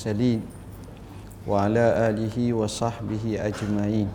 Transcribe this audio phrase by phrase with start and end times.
[0.00, 0.45] المرسلين
[1.49, 4.09] وعلى آله وصحبه أجمعين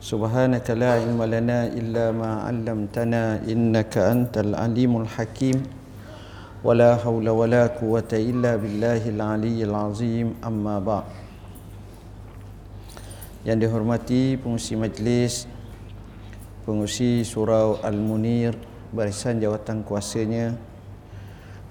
[0.00, 5.58] سبحانك لا علم لنا إلا ما علمتنا إنك أنت العليم الحكيم
[6.64, 11.06] ولا حول ولا قوة إلا بالله العلي العظيم أما بعد
[13.44, 15.44] yang dihormati pengusi majlis
[16.64, 18.56] pengusi surau Al-Munir
[18.96, 20.56] barisan jawatan kuasanya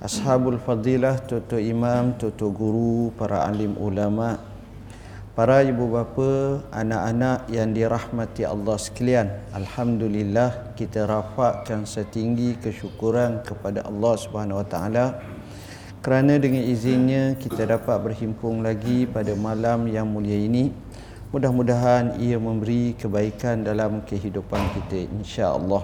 [0.04, 4.36] ashabul fadilah tutu imam tutu guru para alim ulama
[5.34, 9.34] para ibu bapa anak-anak yang dirahmati Allah sekalian.
[9.50, 15.06] Alhamdulillah kita rafakkan setinggi kesyukuran kepada Allah Subhanahu wa taala.
[16.06, 20.70] Kerana dengan izinnya kita dapat berhimpun lagi pada malam yang mulia ini.
[21.34, 25.82] Mudah-mudahan ia memberi kebaikan dalam kehidupan kita insya-Allah.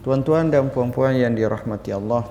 [0.00, 2.24] Tuan-tuan dan puan-puan yang dirahmati Allah,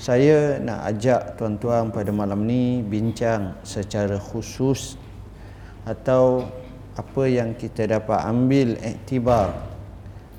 [0.00, 4.96] saya nak ajak tuan-tuan pada malam ni bincang secara khusus
[5.84, 6.48] atau
[6.96, 9.52] apa yang kita dapat ambil iktibar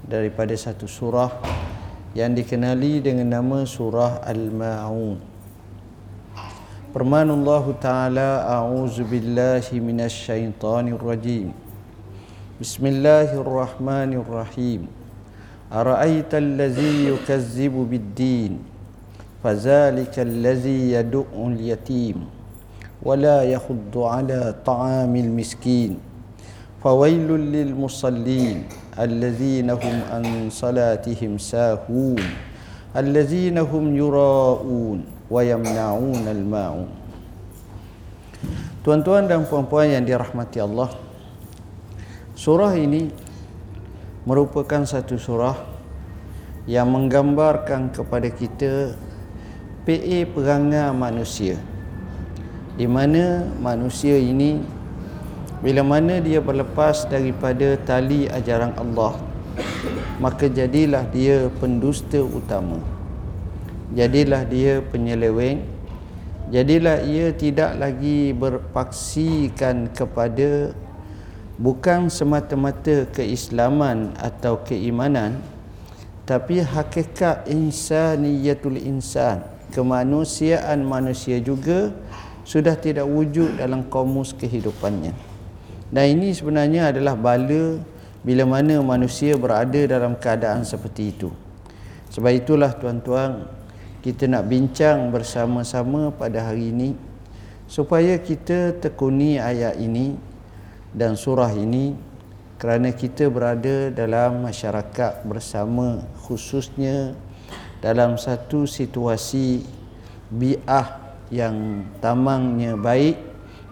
[0.02, 1.30] daripada satu surah
[2.18, 5.18] yang dikenali dengan nama surah Al-Ma'un.
[6.94, 11.54] Firman Allah Ta'ala A'udzu billahi minasy syaithanir rajim.
[12.62, 14.88] Bismillahirrahmanirrahim.
[15.74, 18.73] Ara'aita allazi yukazzibu bid-din
[19.44, 22.32] Yadu'ul yatim
[23.04, 26.00] Wala yakhuddu ala ta'amil miskin
[26.80, 28.64] Fawailul lil musallin
[28.96, 32.24] Allazina hum an salatihim sahun
[32.96, 36.88] Allazina hum yura'un wa yamna'un al-ma'un
[38.88, 40.96] Tuan-tuan dan puan-puan yang dirahmati Allah
[42.40, 43.12] Surah ini
[44.24, 45.60] merupakan satu surah
[46.64, 48.96] yang menggambarkan kepada kita
[49.84, 51.60] PA perangai manusia.
[52.74, 54.64] Di mana manusia ini
[55.60, 59.16] bila mana dia berlepas daripada tali ajaran Allah
[60.24, 62.80] maka jadilah dia pendusta utama.
[63.94, 65.68] Jadilah dia penyeleweng.
[66.48, 70.72] Jadilah ia tidak lagi berpaksikan kepada
[71.60, 75.44] bukan semata-mata keislaman atau keimanan
[76.24, 81.90] tapi hakikat insaniyatul insan kemanusiaan manusia juga
[82.46, 85.12] sudah tidak wujud dalam komus kehidupannya.
[85.90, 87.82] Dan ini sebenarnya adalah bala
[88.22, 91.30] bila mana manusia berada dalam keadaan seperti itu.
[92.14, 93.50] Sebab itulah tuan-tuan
[94.06, 96.94] kita nak bincang bersama-sama pada hari ini
[97.66, 100.14] supaya kita tekuni ayat ini
[100.94, 101.98] dan surah ini
[102.62, 107.18] kerana kita berada dalam masyarakat bersama khususnya
[107.84, 109.60] dalam satu situasi
[110.32, 113.20] bi'ah yang tamangnya baik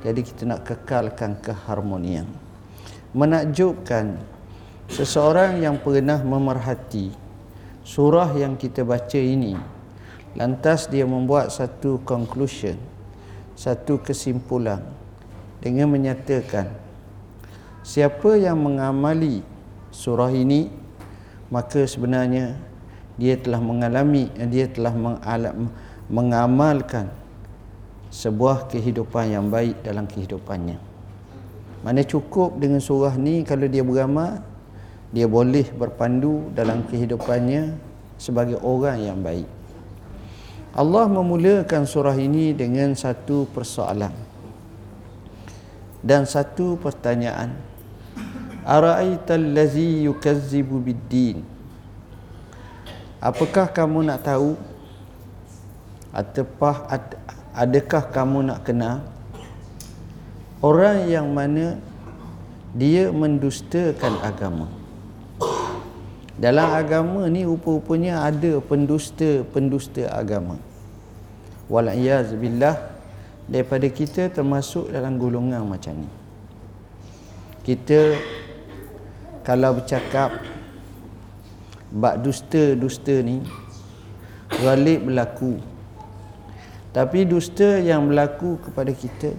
[0.03, 2.27] jadi kita nak kekalkan keharmonian.
[3.15, 4.19] Menakjubkan
[4.91, 7.15] seseorang yang pernah memerhati
[7.87, 9.55] surah yang kita baca ini
[10.31, 12.79] Lantas dia membuat satu conclusion,
[13.51, 14.79] satu kesimpulan
[15.59, 16.71] dengan menyatakan
[17.83, 19.43] siapa yang mengamali
[19.91, 20.71] surah ini
[21.51, 22.55] maka sebenarnya
[23.19, 24.93] dia telah mengalami dia telah
[26.11, 27.11] mengamalkan
[28.11, 30.77] sebuah kehidupan yang baik dalam kehidupannya.
[31.81, 34.43] Mana cukup dengan surah ni kalau dia beramal
[35.11, 37.75] dia boleh berpandu dalam kehidupannya
[38.15, 39.49] sebagai orang yang baik.
[40.71, 44.13] Allah memulakan surah ini dengan satu persoalan
[45.99, 47.51] dan satu pertanyaan.
[48.63, 51.41] Ara'aital ladzi yukazzibu bid-din?
[53.21, 54.57] Apakah kamu nak tahu
[56.09, 56.73] ataupun
[57.53, 59.05] adakah kamu nak kenal
[60.65, 61.77] orang yang mana
[62.73, 64.65] dia mendustakan agama?
[66.41, 70.57] Dalam agama ni rupa-rupanya ada pendusta-pendusta agama.
[71.69, 72.73] Wal'iyaz billah
[73.45, 76.09] daripada kita termasuk dalam golongan macam ni.
[77.61, 78.17] Kita
[79.45, 80.33] kalau bercakap
[81.91, 83.43] bab dusta-dusta ni
[84.63, 85.59] galib berlaku.
[86.91, 89.31] Tapi dusta yang berlaku kepada kita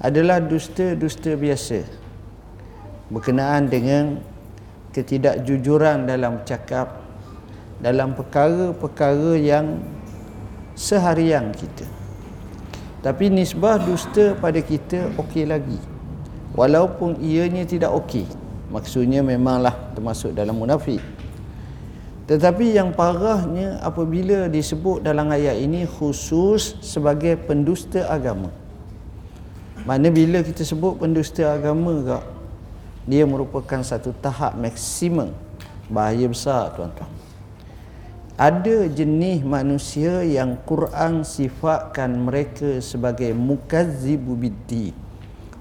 [0.00, 1.84] adalah dusta-dusta biasa
[3.08, 4.20] berkenaan dengan
[4.92, 7.04] ketidakjujuran dalam cakap
[7.80, 9.80] dalam perkara-perkara yang
[10.72, 11.84] seharian kita.
[13.04, 15.76] Tapi nisbah dusta pada kita okey lagi.
[16.56, 18.24] Walaupun ianya tidak okey
[18.72, 20.98] maksudnya memanglah termasuk dalam munafik
[22.26, 28.50] Tetapi yang parahnya apabila disebut dalam ayat ini khusus sebagai pendusta agama.
[29.86, 32.24] Mana bila kita sebut pendusta agama kak,
[33.06, 35.30] dia merupakan satu tahap maksimum
[35.86, 37.06] bahaya besar tuan-tuan.
[38.34, 44.90] Ada jenis manusia yang Quran sifatkan mereka sebagai mukazzibu biddi.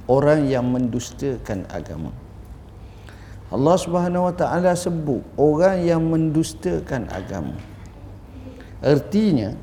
[0.09, 2.24] Orang yang mendustakan agama.
[3.53, 7.53] Allah Subhanahu Wa Taala sebut orang yang mendustakan agama.
[8.81, 9.53] Artinya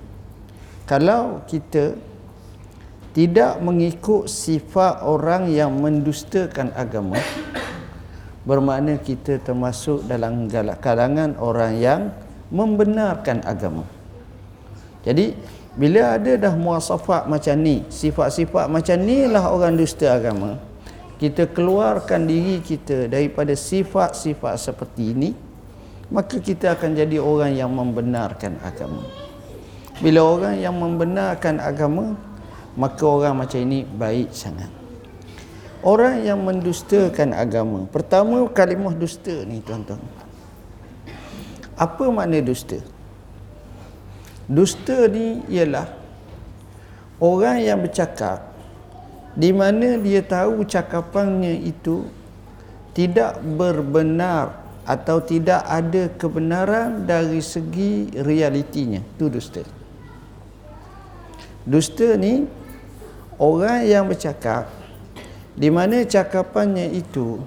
[0.86, 1.98] kalau kita
[3.12, 7.20] tidak mengikut sifat orang yang mendustakan agama
[8.42, 10.50] bermakna kita termasuk dalam
[10.82, 12.00] kalangan orang yang
[12.50, 13.86] membenarkan agama.
[15.06, 15.34] Jadi
[15.78, 20.58] bila ada dah muasafat macam ni, sifat-sifat macam ni lah orang dusta agama
[21.22, 25.30] kita keluarkan diri kita daripada sifat-sifat seperti ini
[26.10, 29.06] maka kita akan jadi orang yang membenarkan agama.
[30.02, 32.18] Bila orang yang membenarkan agama
[32.74, 34.66] maka orang macam ini baik sangat.
[35.86, 40.02] Orang yang mendustakan agama pertama kalimah dusta ni tuan-tuan.
[41.78, 42.82] Apa makna dusta?
[44.50, 45.86] Dusta ni ialah
[47.22, 48.51] orang yang bercakap
[49.32, 52.04] di mana dia tahu cakapannya itu
[52.92, 59.00] tidak berbenar atau tidak ada kebenaran dari segi realitinya?
[59.00, 59.64] Itu dusta.
[61.64, 62.44] Dusta ni
[63.40, 64.68] orang yang bercakap
[65.56, 67.40] di mana cakapannya itu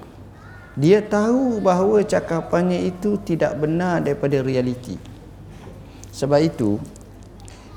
[0.74, 4.98] dia tahu bahawa cakapannya itu tidak benar daripada realiti.
[6.16, 6.82] Sebab itu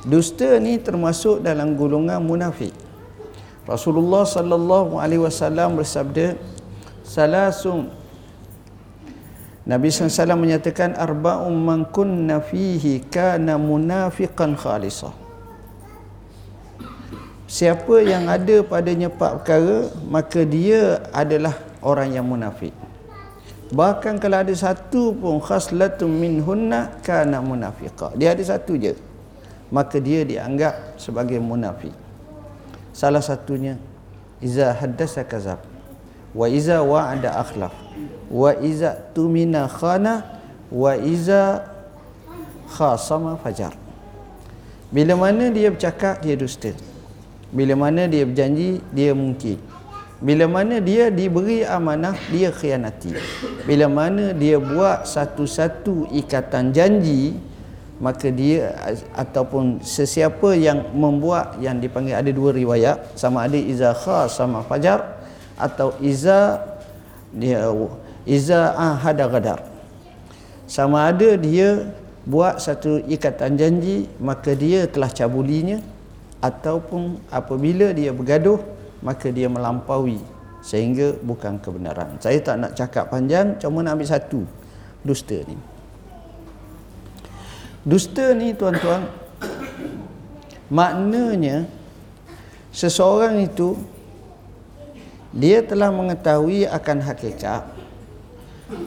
[0.06, 2.87] dusta ni termasuk dalam golongan munafik
[3.68, 6.40] Rasulullah sallallahu alaihi wasallam bersabda
[7.04, 7.92] salasum
[9.68, 15.12] Nabi SAW menyatakan arba'um man kunna fihi kana munafiqan khalisah.
[17.44, 21.52] Siapa yang ada padanya empat perkara maka dia adalah
[21.84, 22.72] orang yang munafik.
[23.68, 28.16] Bahkan kalau ada satu pun khaslatun minhunna kana munafiqa.
[28.16, 28.96] Dia ada satu je
[29.68, 32.07] maka dia dianggap sebagai munafik
[32.98, 33.78] salah satunya
[34.42, 35.62] iza haddasa kazab
[36.34, 37.70] wa iza wa'ada akhlaf
[38.26, 40.26] wa iza tumina khana
[40.74, 41.62] wa iza
[42.74, 43.72] khasama fajar.
[44.90, 46.74] Bila mana dia bercakap dia dusta.
[47.48, 49.56] Bila mana dia berjanji dia mungkin.
[50.18, 53.14] Bila mana dia diberi amanah dia khianati.
[53.64, 57.38] Bila mana dia buat satu-satu ikatan janji
[57.98, 58.74] maka dia
[59.18, 65.18] ataupun sesiapa yang membuat yang dipanggil ada dua riwayat sama ada iza khas sama fajar
[65.58, 66.62] atau iza
[67.34, 67.66] dia
[68.22, 69.60] iza ahada gadar
[70.70, 71.90] sama ada dia
[72.22, 75.82] buat satu ikatan janji maka dia telah cabulinya
[76.38, 78.62] ataupun apabila dia bergaduh
[79.02, 80.22] maka dia melampaui
[80.58, 82.18] sehingga bukan kebenaran.
[82.18, 84.40] Saya tak nak cakap panjang cuma nak ambil satu
[85.06, 85.77] dusta ni
[87.88, 89.08] Dusta ni tuan-tuan
[90.68, 91.64] maknanya
[92.68, 93.80] seseorang itu
[95.32, 97.64] dia telah mengetahui akan hakikat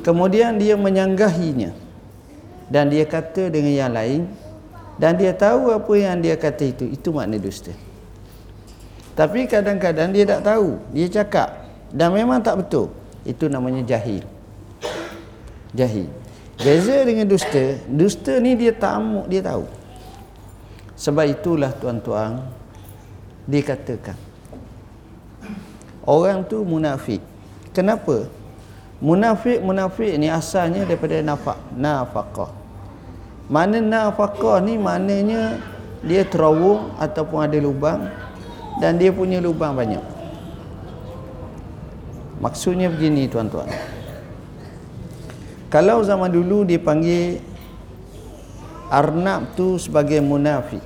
[0.05, 1.73] kemudian dia menyanggahinya
[2.69, 4.21] dan dia kata dengan yang lain
[5.01, 7.73] dan dia tahu apa yang dia kata itu itu makna dusta.
[9.17, 12.93] Tapi kadang-kadang dia tak tahu dia cakap dan memang tak betul
[13.25, 14.21] itu namanya jahil.
[15.73, 16.20] Jahil
[16.61, 19.65] Beza dengan dusta, dusta ni dia tamu, dia tahu.
[20.93, 22.45] Sebab itulah tuan-tuan
[23.49, 24.13] dikatakan
[26.05, 27.21] orang tu munafik.
[27.71, 28.27] Kenapa?
[29.01, 32.51] Munafik-munafik ni asalnya daripada nafak, nafaqah.
[33.49, 35.57] Mana nafaqah ni maknanya
[36.05, 38.05] dia terawung ataupun ada lubang
[38.77, 40.03] dan dia punya lubang banyak.
[42.41, 43.69] Maksudnya begini tuan-tuan.
[45.71, 47.39] Kalau zaman dulu dipanggil
[48.91, 50.83] Arnab tu sebagai munafik.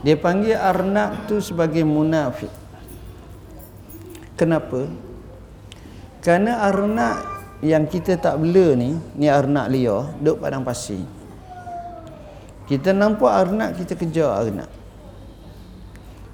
[0.00, 2.48] Dia panggil Arnab tu sebagai munafik.
[4.32, 4.88] Kenapa?
[6.24, 7.16] Kerana Arnab
[7.60, 11.04] yang kita tak bela ni, ni Arnab liar, duduk padang pasir.
[12.64, 14.72] Kita nampak Arnab, kita kejar Arnab.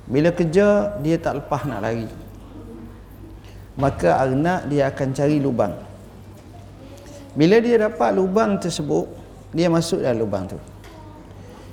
[0.06, 2.06] Bila kejar, dia tak lepas nak lari.
[3.74, 5.91] Maka Arnab dia akan cari lubang.
[7.32, 9.08] Bila dia dapat lubang tersebut,
[9.52, 10.58] dia masuk dalam lubang tu.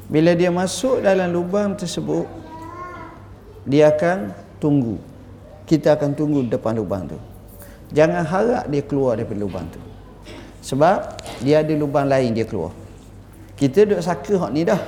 [0.09, 2.25] Bila dia masuk dalam lubang tersebut,
[3.67, 4.97] dia akan tunggu.
[5.67, 7.19] Kita akan tunggu depan lubang tu.
[7.93, 9.81] Jangan harap dia keluar daripada lubang tu.
[10.59, 12.75] sebab dia ada lubang lain dia keluar
[13.55, 14.79] kita duduk saka hak ni dah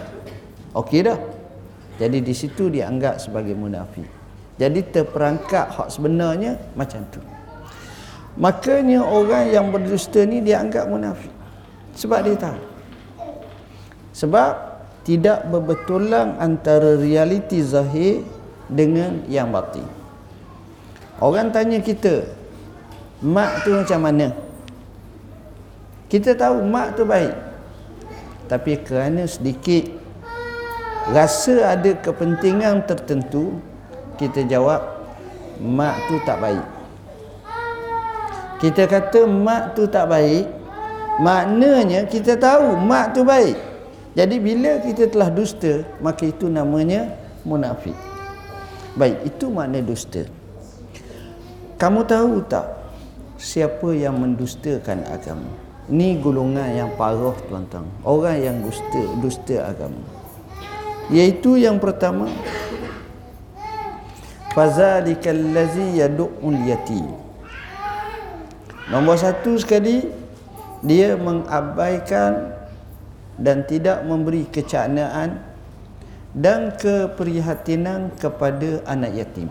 [0.76, 1.20] okey dah
[2.00, 4.08] jadi di situ dia anggap sebagai munafik
[4.60, 7.24] jadi terperangkap hak sebenarnya macam tu
[8.40, 11.32] makanya orang yang berdusta ni dia anggap munafik.
[11.96, 12.60] Sebab dia tahu.
[14.16, 14.52] Sebab
[15.04, 18.24] tidak berbetulan antara realiti zahir
[18.72, 19.84] dengan yang batin.
[21.20, 22.26] Orang tanya kita
[23.22, 24.34] mak tu macam mana?
[26.08, 27.36] Kita tahu mak tu baik.
[28.48, 29.88] Tapi kerana sedikit
[31.10, 33.58] rasa ada kepentingan tertentu
[34.20, 35.02] kita jawab
[35.58, 36.81] mak tu tak baik
[38.62, 40.46] kita kata mak tu tak baik
[41.18, 43.58] maknanya kita tahu mak tu baik.
[44.14, 47.10] Jadi bila kita telah dusta maka itu namanya
[47.42, 47.98] munafik.
[48.94, 50.30] Baik itu makna dusta.
[51.82, 52.70] Kamu tahu tak
[53.42, 55.50] siapa yang mendustakan agama?
[55.90, 57.90] Ini golongan yang parah tuan-tuan.
[58.06, 60.06] Orang yang dusta dusta agama.
[61.10, 62.30] Iaitu yang pertama
[64.54, 67.31] fazalikal ladzi yad'ul yatim
[68.92, 70.06] nombor satu sekali
[70.84, 72.52] dia mengabaikan
[73.40, 75.40] dan tidak memberi kecaknaan
[76.36, 79.50] dan keprihatinan kepada anak yatim.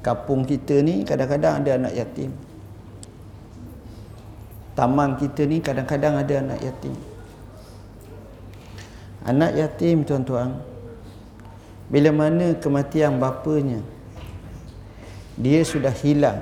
[0.00, 2.30] Kampung kita ni kadang-kadang ada anak yatim.
[4.72, 6.94] Taman kita ni kadang-kadang ada anak yatim.
[9.28, 10.56] Anak yatim tuan-tuan
[11.90, 13.82] bila mana kematian bapanya
[15.34, 16.40] dia sudah hilang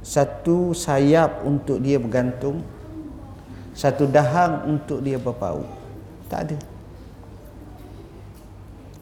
[0.00, 2.64] satu sayap untuk dia bergantung
[3.80, 5.64] satu dahang untuk dia berpau.
[6.28, 6.58] Tak ada.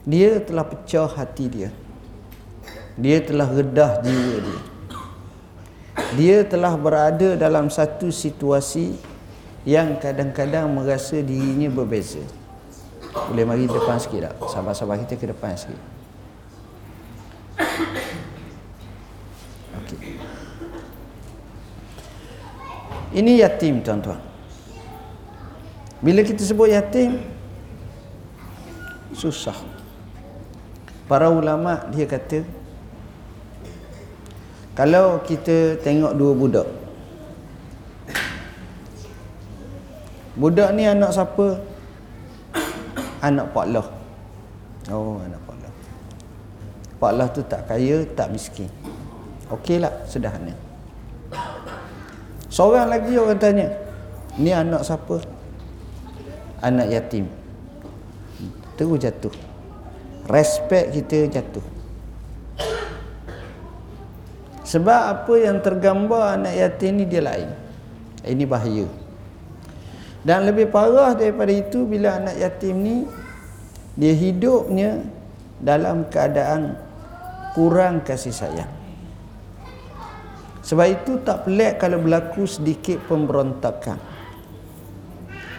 [0.07, 1.69] Dia telah pecah hati dia.
[2.95, 4.61] Dia telah redah jiwa dia.
[6.15, 8.97] Dia telah berada dalam satu situasi
[9.67, 12.23] yang kadang-kadang merasa dirinya berbeza.
[13.29, 14.33] Boleh mari depan sikit tak?
[14.47, 15.98] Sabar-sabar kita ke depan sikit.
[23.09, 24.21] Ini yatim tuan-tuan.
[25.99, 27.19] Bila kita sebut yatim
[29.13, 29.57] susah.
[31.09, 32.45] Para ulama dia kata
[34.77, 36.67] kalau kita tengok dua budak
[40.39, 41.59] Budak ni anak siapa?
[43.19, 43.87] anak Pak Loh.
[44.87, 45.73] Oh, anak Pak Loh.
[46.95, 48.71] Pak Loh tu tak kaya, tak miskin.
[49.51, 50.55] Okeylah, sederhana.
[52.49, 53.69] Seorang lagi orang tanya,
[54.41, 55.21] ni anak siapa?
[56.65, 57.29] Anak yatim.
[58.73, 59.33] Terus jatuh.
[60.25, 61.65] Respect kita jatuh.
[64.65, 67.49] Sebab apa yang tergambar anak yatim ni dia lain.
[68.25, 68.85] Ini bahaya.
[70.21, 72.97] Dan lebih parah daripada itu bila anak yatim ni
[73.97, 75.01] dia hidupnya
[75.61, 76.77] dalam keadaan
[77.53, 78.78] kurang kasih sayang.
[80.59, 83.99] Sebab itu tak pelik kalau berlaku sedikit pemberontakan.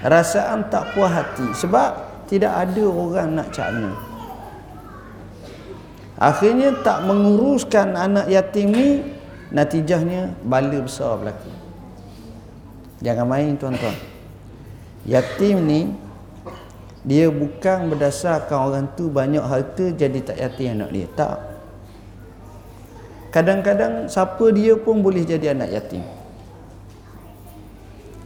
[0.00, 3.92] Rasaan tak puas hati sebab tidak ada orang nak cakna.
[6.21, 8.88] Akhirnya tak menguruskan anak yatim ni
[9.52, 11.52] natijahnya bala besar berlaku.
[13.00, 13.97] Jangan main tuan-tuan.
[15.09, 15.80] Yatim ni
[17.00, 21.07] dia bukan berdasarkan orang tu banyak harta jadi tak yatim anak dia.
[21.16, 21.50] Tak.
[23.30, 26.02] Kadang-kadang siapa dia pun boleh jadi anak yatim.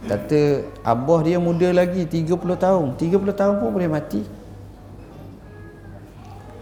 [0.05, 2.97] Kata abah dia muda lagi 30 tahun.
[2.97, 4.21] 30 tahun pun boleh mati.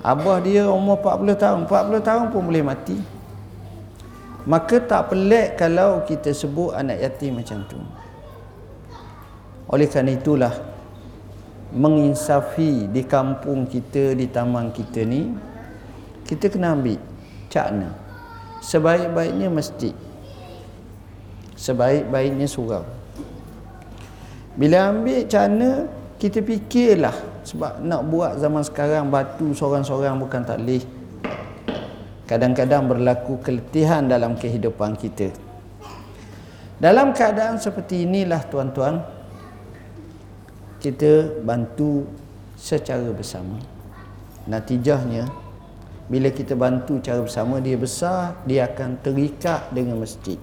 [0.04, 1.60] Abah dia umur 40 tahun.
[1.68, 3.00] 40 tahun pun boleh mati.
[4.44, 7.80] Maka tak pelik kalau kita sebut anak yatim macam tu.
[9.72, 10.52] Oleh kerana itulah
[11.72, 15.32] menginsafi di kampung kita, di taman kita ni
[16.28, 17.00] kita kena ambil
[17.48, 18.03] cakna.
[18.64, 19.92] Sebaik-baiknya masjid.
[21.60, 22.88] Sebaik-baiknya surau.
[24.56, 30.80] Bila ambil cakna, kita fikirlah sebab nak buat zaman sekarang batu seorang-seorang bukan tak leh.
[32.24, 35.36] Kadang-kadang berlaku keletihan dalam kehidupan kita.
[36.80, 39.04] Dalam keadaan seperti inilah tuan-tuan,
[40.80, 42.08] kita bantu
[42.56, 43.60] secara bersama
[44.48, 45.43] natijahnya
[46.12, 50.36] bila kita bantu cara bersama dia besar dia akan terikat dengan masjid.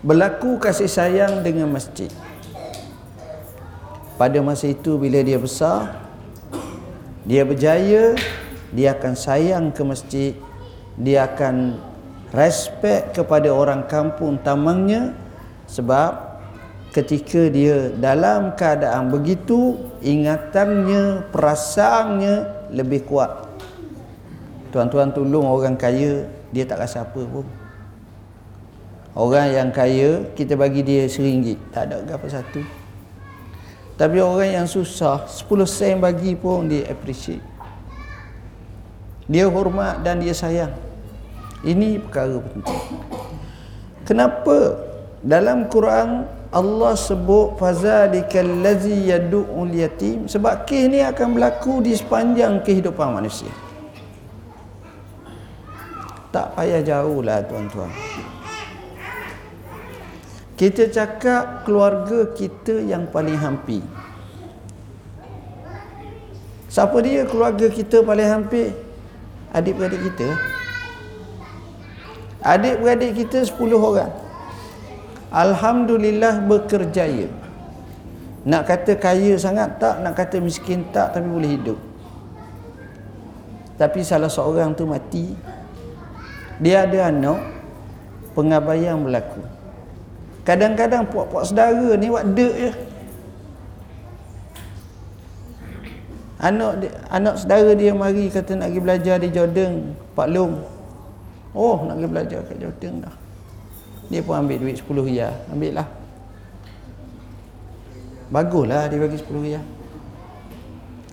[0.00, 2.08] Berlaku kasih sayang dengan masjid.
[4.16, 5.96] Pada masa itu bila dia besar
[7.26, 8.16] dia berjaya
[8.70, 10.32] dia akan sayang ke masjid
[11.00, 11.80] dia akan
[12.30, 15.12] respect kepada orang kampung tamangnya.
[15.70, 16.30] Sebab
[16.90, 23.50] ketika dia dalam keadaan begitu ingatannya perasaannya lebih kuat.
[24.70, 27.46] Tuan-tuan tolong orang kaya dia tak rasa apa pun.
[29.14, 31.58] Orang yang kaya kita bagi dia seringgit.
[31.74, 32.62] Tak ada apa satu.
[33.98, 37.42] Tapi orang yang susah 10 sen bagi pun dia appreciate.
[39.28, 40.72] Dia hormat dan dia sayang.
[41.60, 42.82] Ini perkara penting.
[44.08, 44.80] Kenapa
[45.20, 52.58] dalam Quran Allah sebut fazalikal ladzi yad'ul yatim sebab kes ni akan berlaku di sepanjang
[52.66, 53.50] kehidupan manusia.
[56.34, 57.90] Tak payah jauh lah tuan-tuan.
[60.58, 63.86] Kita cakap keluarga kita yang paling hampir.
[66.66, 68.74] Siapa dia keluarga kita paling hampir?
[69.54, 70.28] Adik-beradik kita.
[72.42, 74.29] Adik-beradik kita 10 orang.
[75.30, 77.30] Alhamdulillah berkerjaya.
[78.42, 81.78] Nak kata kaya sangat tak Nak kata miskin tak Tapi boleh hidup.
[83.78, 85.32] Tapi salah seorang tu mati.
[86.58, 87.40] Dia ada anak
[88.34, 89.42] Pengabaian berlaku.
[90.46, 92.72] Kadang-kadang puak-puak saudara ni Buat dek je.
[96.40, 100.56] Anak dia, anak saudara dia mari kata nak pergi belajar di Jordan, Pak Long.
[101.52, 103.19] Oh, nak pergi belajar kat Jordan dah.
[104.10, 105.34] Dia pun ambil duit 10 riyal.
[105.54, 105.88] Ambil lah.
[108.30, 109.64] Baguslah dia bagi 10 riyal.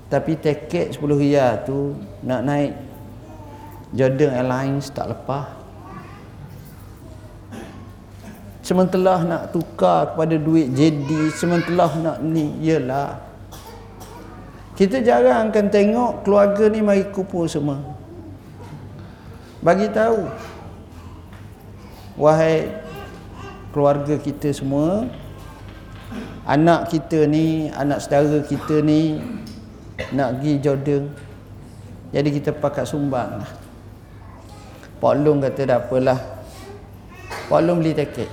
[0.10, 1.94] Tapi tiket 10 riyal tu
[2.26, 2.74] nak naik
[3.94, 5.46] Jordan Airlines tak lepas.
[8.66, 13.16] Sementara nak tukar kepada duit JD, sementara nak ni, yelah.
[14.76, 17.80] Kita jarang akan tengok keluarga ni mari kumpul semua.
[19.64, 20.28] Bagi tahu.
[22.20, 22.87] Wahai
[23.78, 25.06] keluarga kita semua
[26.50, 29.22] anak kita ni anak saudara kita ni
[30.18, 31.14] nak pergi Jordan
[32.10, 33.52] jadi kita pakat sumbang lah.
[34.98, 36.18] Pak Long kata tak apalah
[37.54, 38.26] Pak Long beli tiket.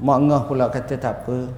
[0.00, 1.52] Mak Ngah pula kata tak apa.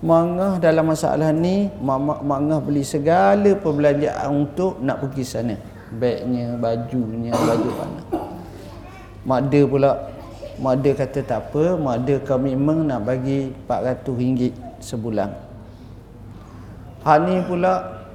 [0.00, 5.24] Mak Ngah dalam masalah ni Mak, Mak, Mak Ngah beli segala perbelanjaan untuk nak pergi
[5.26, 5.56] sana.
[5.92, 8.25] Bagnya, bajunya, baju mana
[9.26, 10.14] Mak dia pula
[10.62, 15.34] Mak dia kata tak apa Mak dia komitmen nak bagi 400 ringgit sebulan.
[17.02, 18.06] Hani pula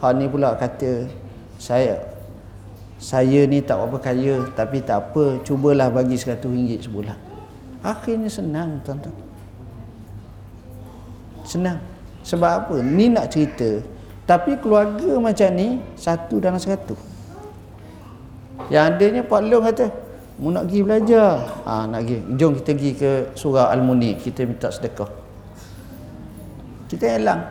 [0.00, 1.04] Hani pula kata
[1.60, 2.00] Saya
[2.96, 7.16] Saya ni tak apa kaya Tapi tak apa Cubalah bagi 100 ringgit sebulan.
[7.84, 9.12] Akhirnya senang tuan-tuan.
[11.44, 11.76] Senang.
[12.24, 12.76] Sebab apa?
[12.80, 13.84] Ni nak cerita
[14.24, 16.96] Tapi keluarga macam ni Satu dalam satu
[18.72, 20.03] Yang adanya Pak Long kata
[20.34, 21.62] Mu nak pergi belajar.
[21.62, 22.18] Ha, nak pergi.
[22.34, 24.18] Jom kita pergi ke surau Al-Muni.
[24.18, 25.06] Kita minta sedekah.
[26.90, 27.42] Kita hilang.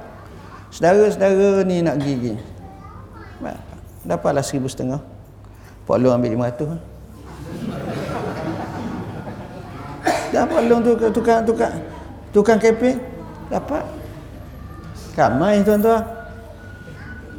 [0.73, 2.35] Saudara-saudara ni nak pergi.
[4.03, 4.99] Dapatlah seribu setengah.
[5.83, 6.75] Pak Long ambil lima ratus.
[10.31, 11.73] Dah Pak Long tu tukang tukang
[12.35, 12.99] tukang keping
[13.47, 13.83] dapat.
[15.15, 16.22] Kamai tuan-tuan.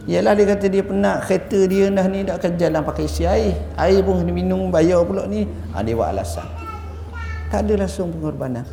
[0.04, 3.56] Ialah dia kata dia penat kereta dia dah ni tak akan jalan pakai isi air.
[3.80, 5.48] Air pun kena minum bayar pula ni.
[5.72, 6.44] Ha, dia buat alasan.
[7.48, 8.68] Tak ada langsung pengorbanan.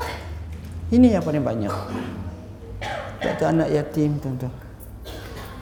[0.91, 1.71] Ini yang paling banyak.
[3.23, 4.51] Kata anak yatim tuan-tuan.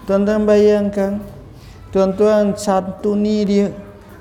[0.10, 1.22] Tuan-tuan bayangkan.
[1.94, 3.70] Tuan-tuan santuni dia.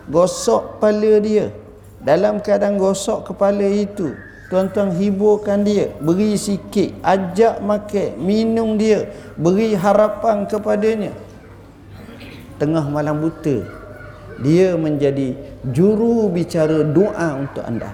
[0.05, 1.49] Gosok kepala dia.
[2.05, 4.13] Dalam keadaan gosok kepala itu.
[4.53, 5.97] Tuan-tuan hiburkan dia.
[5.97, 6.93] Beri sikit.
[7.01, 8.21] Ajak makan.
[8.21, 9.09] Minum dia.
[9.41, 11.28] Beri harapan kepadanya
[12.59, 13.79] tengah malam buta
[14.38, 15.35] dia menjadi
[15.66, 17.90] juru bicara doa untuk anda.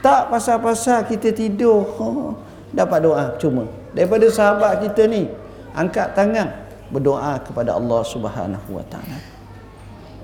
[0.00, 2.32] Tak pasal-pasal kita tidur oh,
[2.72, 3.68] dapat doa cuma.
[3.92, 5.28] Daripada sahabat kita ni
[5.76, 6.48] angkat tangan
[6.88, 9.20] berdoa kepada Allah Subhanahu wa taala.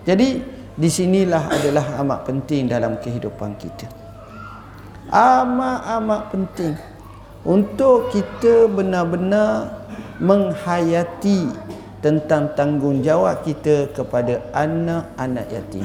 [0.09, 0.41] Jadi
[0.73, 3.85] di sinilah adalah amat penting dalam kehidupan kita.
[5.13, 6.75] Amat-amat penting
[7.45, 9.85] untuk kita benar-benar
[10.17, 11.53] menghayati
[12.07, 15.83] tentang tanggungjawab kita kepada anak-anak yatim.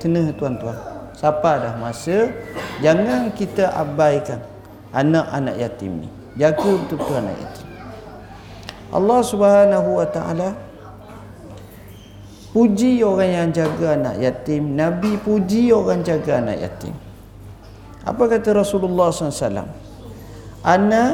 [0.00, 0.80] Kena tuan-tuan.
[1.12, 2.32] Siapa dah masa
[2.80, 4.40] jangan kita abaikan
[4.96, 6.08] anak-anak yatim ni.
[6.40, 7.68] Jaga betul-betul anak yatim.
[8.96, 10.56] Allah Subhanahu wa taala
[12.56, 16.96] puji orang yang jaga anak yatim, Nabi puji orang jaga anak yatim.
[18.08, 19.68] Apa kata Rasulullah SAW?
[20.64, 21.04] Ana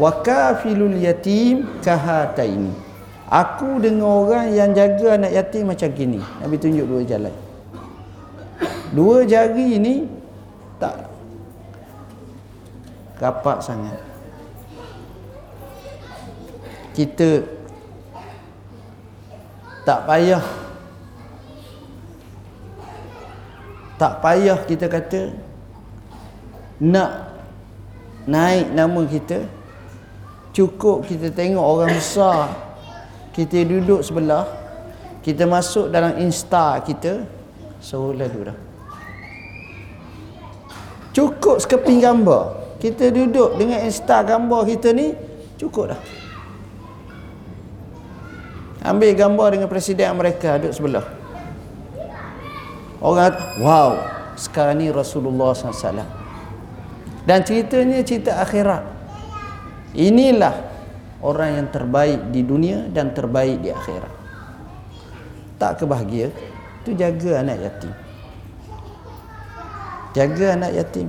[0.00, 2.81] wa kafilul yatim kahataini
[3.32, 6.20] Aku dengan orang yang jaga anak yatim macam gini.
[6.20, 7.32] Nabi tunjuk dua jalan.
[8.92, 10.04] Dua jari ni
[10.76, 11.08] tak
[13.16, 13.96] rapat sangat.
[16.92, 17.40] Kita
[19.88, 20.44] tak payah
[23.96, 25.20] tak payah kita kata
[26.84, 27.32] nak
[28.28, 29.46] naik nama kita
[30.52, 32.71] cukup kita tengok orang besar
[33.32, 34.44] kita duduk sebelah.
[35.22, 37.24] Kita masuk dalam insta kita.
[37.80, 38.58] So lalu dah.
[41.12, 42.76] Cukup sekeping gambar.
[42.80, 45.14] Kita duduk dengan insta gambar kita ni
[45.60, 46.00] cukup dah.
[48.82, 51.06] Ambil gambar dengan presiden mereka duduk sebelah.
[53.02, 53.98] Orang wow
[54.38, 56.22] sekarang ni Rasulullah SAW
[57.22, 58.82] dan ceritanya cerita akhirat.
[59.94, 60.71] Inilah
[61.22, 64.12] orang yang terbaik di dunia dan terbaik di akhirat.
[65.56, 66.34] Tak kebahagia
[66.82, 67.94] tu jaga anak yatim.
[70.12, 71.08] Jaga anak yatim.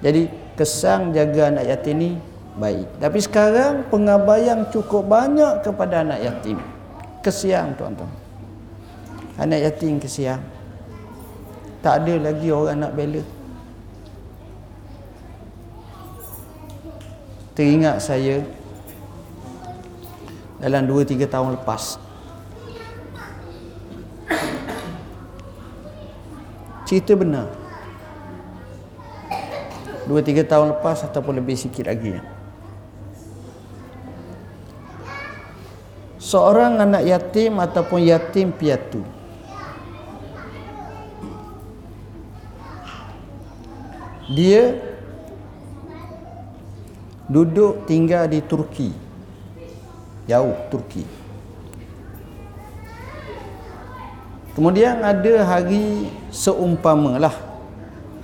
[0.00, 0.22] Jadi
[0.56, 2.10] kesan jaga anak yatim ni
[2.56, 2.88] baik.
[2.98, 6.58] Tapi sekarang pengabaian cukup banyak kepada anak yatim.
[7.20, 8.10] Kesian tuan-tuan.
[9.38, 10.40] Anak yatim kesian.
[11.78, 13.22] Tak ada lagi orang nak bela
[17.58, 18.46] teringat saya
[20.62, 21.98] dalam 2-3 tahun lepas.
[26.86, 27.50] Cerita benar.
[30.06, 32.22] 2-3 tahun lepas ataupun lebih sikit lagi.
[36.22, 39.02] Seorang anak yatim ataupun yatim piatu.
[44.30, 44.87] Dia
[47.28, 48.90] duduk tinggal di Turki.
[50.24, 51.04] Jauh Turki.
[54.56, 57.36] Kemudian ada hari seumpama lah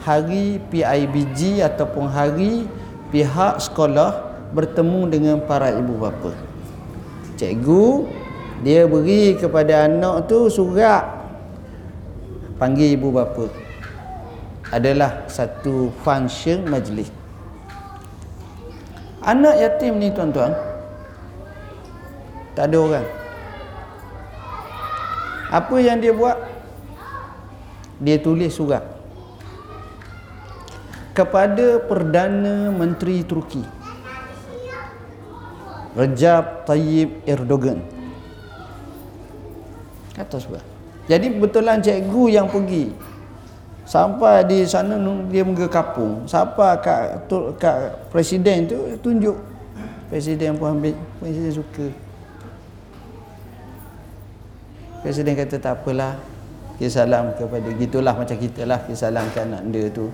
[0.03, 2.67] hari PIBG ataupun hari
[3.09, 6.35] pihak sekolah bertemu dengan para ibu bapa.
[7.39, 8.09] Cikgu
[8.67, 11.25] dia beri kepada anak tu surat.
[12.59, 13.49] Panggil ibu bapa.
[14.75, 17.24] Adalah satu function majlis
[19.25, 20.53] Anak yatim ni tuan-tuan
[22.53, 23.07] Tak ada orang.
[25.49, 26.37] Apa yang dia buat?
[28.05, 28.85] Dia tulis surat
[31.17, 33.65] Kepada Perdana Menteri Turki
[35.95, 37.79] Rejab Tayyip Erdogan.
[40.11, 40.67] Kata surat.
[41.07, 42.91] Jadi betulan cikgu yang pergi
[43.95, 44.99] Sampai di sana
[45.31, 46.27] dia muka kapung.
[46.27, 47.31] Sampai kat,
[47.63, 49.39] kat presiden tu tunjuk.
[50.11, 50.99] Presiden pun ambil.
[51.23, 51.87] Presiden suka.
[54.99, 56.19] Presiden kata tak apalah.
[56.75, 58.83] Kita salam kepada gitulah macam kita lah.
[58.83, 60.11] Kita salam ke anak dia tu.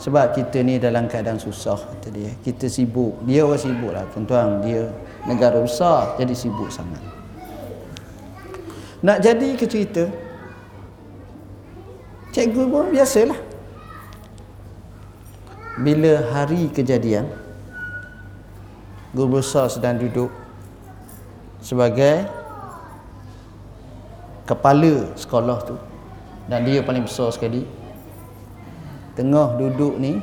[0.00, 2.32] Sebab kita ni dalam keadaan susah kata dia.
[2.40, 3.20] Kita sibuk.
[3.28, 4.64] Dia orang sibuk lah tuan-tuan.
[4.64, 4.88] Dia
[5.28, 7.04] negara besar jadi sibuk sangat.
[9.04, 10.08] Nak jadi ke cerita
[12.42, 13.38] Cikgu pun biasalah.
[15.78, 17.30] Bila hari kejadian,
[19.14, 20.26] guru besar sedang duduk
[21.62, 22.26] sebagai
[24.42, 25.78] kepala sekolah tu
[26.50, 27.62] dan dia paling besar sekali.
[29.14, 30.18] Tengah duduk ni,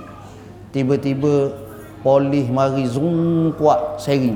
[0.76, 1.56] tiba-tiba
[2.04, 4.36] polis mari zoom kuat sering.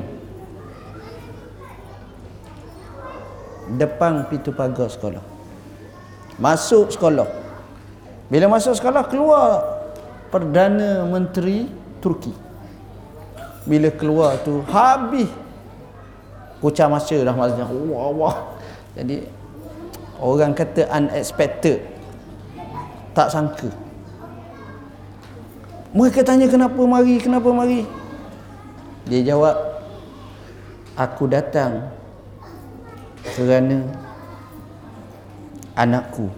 [3.75, 5.19] Depan pintu pagar sekolah.
[6.39, 7.42] Masuk sekolah.
[8.33, 9.61] Bila masuk sekolah keluar
[10.33, 11.69] Perdana Menteri
[12.01, 12.33] Turki.
[13.69, 15.29] Bila keluar tu habis
[16.57, 17.69] kucar masa dah maksudnya.
[17.69, 18.37] Wah wah.
[18.97, 19.29] Jadi
[20.17, 21.85] orang kata unexpected.
[23.13, 23.69] Tak sangka.
[25.93, 27.85] Mereka tanya kenapa mari, kenapa mari?
[29.05, 29.53] Dia jawab,
[30.97, 31.93] aku datang
[33.37, 33.85] kerana
[35.77, 36.33] anakku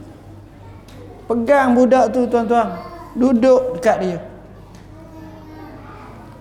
[1.26, 2.78] Pegang budak tu tuan-tuan.
[3.18, 4.18] Duduk dekat dia.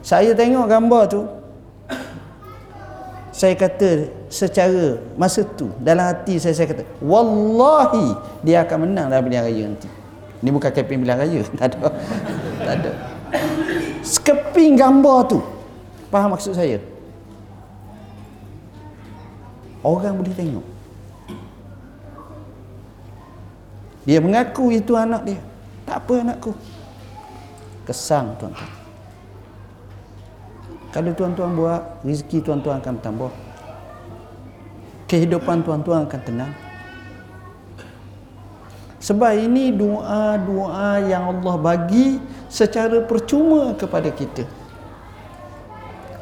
[0.05, 1.25] Saya tengok gambar tu.
[3.35, 8.15] Saya kata secara masa tu dalam hati saya saya kata wallahi
[8.47, 9.91] dia akan menang dalam pilihan raya nanti.
[10.39, 11.79] Ini bukan keping pilihan raya, tak ada.
[12.63, 12.91] tak ada.
[14.05, 15.39] Sekeping gambar tu.
[16.13, 16.79] Faham maksud saya?
[19.83, 20.74] Orang boleh tengok.
[24.05, 25.41] Dia mengaku itu anak dia.
[25.89, 26.53] Tak apa anakku.
[27.89, 28.73] Kesang tuan-tuan.
[30.93, 33.33] Kalau tuan-tuan buat, rezeki tuan-tuan akan bertambah.
[35.05, 36.53] kehidupan tuan-tuan akan tenang.
[39.05, 42.17] Sebab ini doa-doa yang Allah bagi
[42.49, 44.49] secara percuma kepada kita.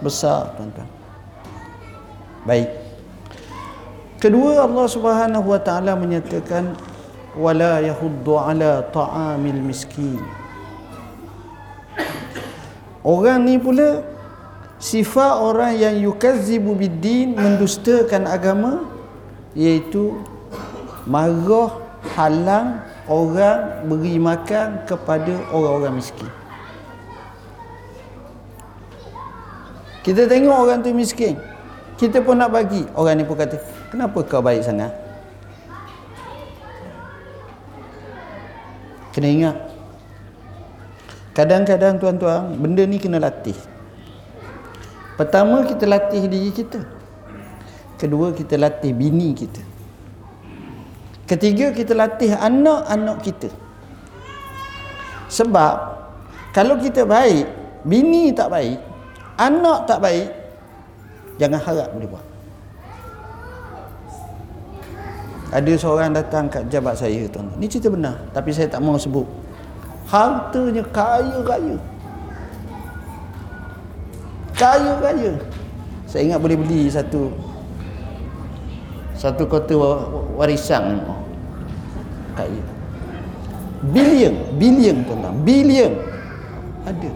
[0.02, 0.90] Besar tuan-tuan.
[2.42, 2.74] Baik.
[4.18, 6.74] Kedua Allah Subhanahu wa taala menyatakan
[7.36, 10.20] wala yahuddu ala ta'amil miskin.
[13.02, 14.04] Orang ni pula
[14.78, 18.86] sifat orang yang yukazzibu biddin mendustakan agama
[19.58, 20.22] iaitu
[21.08, 21.82] marah
[22.14, 22.78] halang
[23.10, 26.30] orang beri makan kepada orang-orang miskin.
[30.02, 31.38] Kita tengok orang tu miskin.
[31.94, 32.82] Kita pun nak bagi.
[32.98, 33.58] Orang ni pun kata,
[33.90, 35.01] kenapa kau baik sangat?
[39.12, 39.56] Kena ingat.
[41.32, 43.56] Kadang-kadang tuan-tuan, benda ni kena latih.
[45.16, 46.80] Pertama, kita latih diri kita.
[48.00, 49.62] Kedua, kita latih bini kita.
[51.28, 53.48] Ketiga kita latih anak-anak kita.
[55.32, 55.74] Sebab
[56.52, 57.48] kalau kita baik,
[57.88, 58.76] bini tak baik,
[59.40, 60.28] anak tak baik,
[61.40, 62.31] jangan harap boleh buat.
[65.52, 67.52] Ada seorang datang kat jabat saya tuan.
[67.60, 69.28] Ni cerita benar, tapi saya tak mau sebut.
[70.08, 71.76] Hartanya kaya raya.
[74.56, 75.32] Kaya raya.
[76.08, 77.52] Saya ingat boleh beli satu
[79.22, 79.78] satu kota
[80.34, 80.98] warisan
[82.34, 82.62] kaya
[83.94, 85.94] bilion bilion tuan bilion
[86.82, 87.10] ada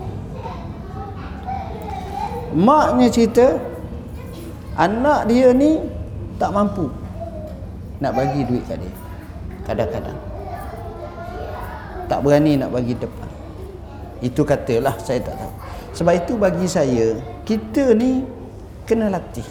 [2.55, 3.59] maknya cerita
[4.79, 5.83] anak dia ni
[6.38, 6.87] tak mampu
[8.00, 8.92] nak bagi duit kat dia
[9.66, 10.18] kadang-kadang.
[12.06, 13.26] Tak berani nak bagi depan.
[14.22, 15.52] Itu katalah saya tak tahu.
[15.98, 18.22] Sebab itu bagi saya kita ni
[18.87, 19.44] kena latih.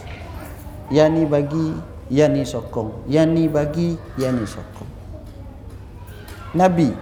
[0.88, 1.68] Yang ni bagi
[2.08, 3.06] yang ni sokong.
[3.12, 4.90] Yang ni bagi yang ni sokong.
[6.56, 6.96] Nabi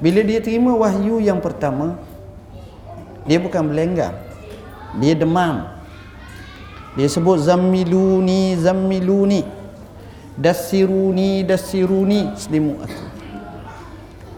[0.00, 1.98] bila dia terima wahyu yang pertama
[3.26, 4.14] dia bukan berlenggang
[5.02, 5.66] dia demam.
[6.94, 9.59] Dia sebut zammiluni zammiluni
[10.38, 12.86] dasiruni dasiruni selimut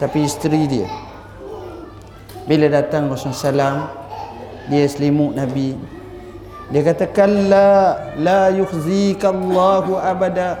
[0.03, 0.89] tapi isteri dia.
[2.43, 3.77] Bila datang Rasulullah SAW
[4.67, 5.79] dia selimut Nabi.
[6.75, 10.59] Dia kata kalla la yukhzika Allahu abada.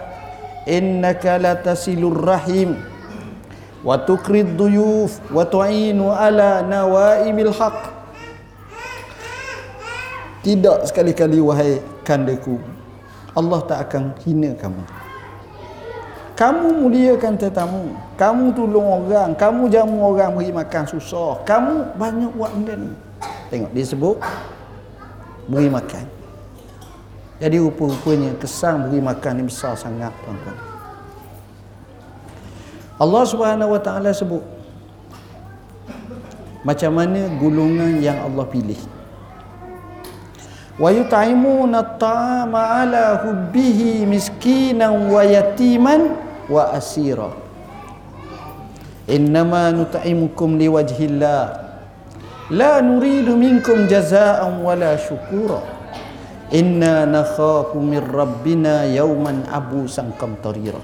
[0.63, 2.79] Innaka la tasilur rahim.
[3.83, 7.91] Wa tukrid duyuf wa tu'inu ala nawaibil haq.
[10.43, 12.59] Tidak sekali-kali wahai kandaku
[13.31, 15.02] Allah tak akan hina kamu
[16.43, 17.95] kamu muliakan tetamu.
[18.19, 19.31] Kamu tolong orang.
[19.31, 21.39] Kamu jamu orang beri makan susah.
[21.47, 22.91] Kamu banyak buat benda ni.
[23.47, 24.19] Tengok dia sebut
[25.47, 26.03] beri makan.
[27.39, 30.57] Jadi rupa-rupanya kesan beri makan ni besar sangat tuan-tuan.
[32.99, 34.43] Allah Subhanahu wa taala sebut
[36.67, 38.79] macam mana gulungan yang Allah pilih.
[40.75, 47.31] Wa yut'imuna at'ama ala hubbihi miskinan wa yatiman wa asira.
[49.07, 51.63] Innama nut'imukum liwajhillah.
[52.51, 55.73] La nuridu minkum jazaa'an wala syukura
[56.53, 60.77] inna nakhafu min rabbina yawman abusan qamtarira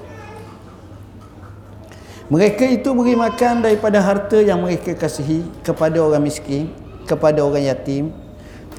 [2.30, 6.74] mereka itu beri makan daripada harta yang mereka kasihi kepada orang miskin
[7.06, 8.10] kepada orang yatim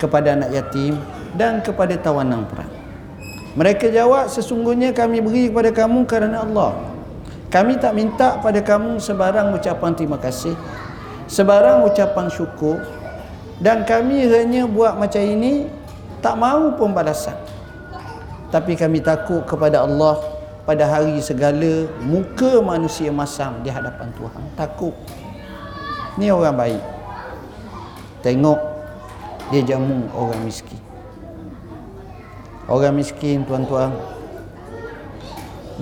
[0.03, 0.99] kepada anak yatim
[1.39, 2.80] dan kepada tawanan perang
[3.59, 6.71] mereka jawab sesungguhnya kami beri kepada kamu kerana Allah.
[7.51, 10.55] Kami tak minta pada kamu sebarang ucapan terima kasih
[11.27, 12.79] sebarang ucapan syukur.
[13.61, 15.69] Dan kami hanya buat macam ini
[16.25, 17.37] tak mahu pembalasan
[18.49, 20.17] tapi kami takut kepada Allah
[20.65, 24.45] pada hari segala muka manusia masam di hadapan Tuhan.
[24.57, 24.95] Takut.
[26.17, 26.83] Ni orang baik.
[28.25, 28.61] Tengok
[29.53, 30.90] dia jamu orang miskin
[32.71, 33.91] orang miskin tuan-tuan.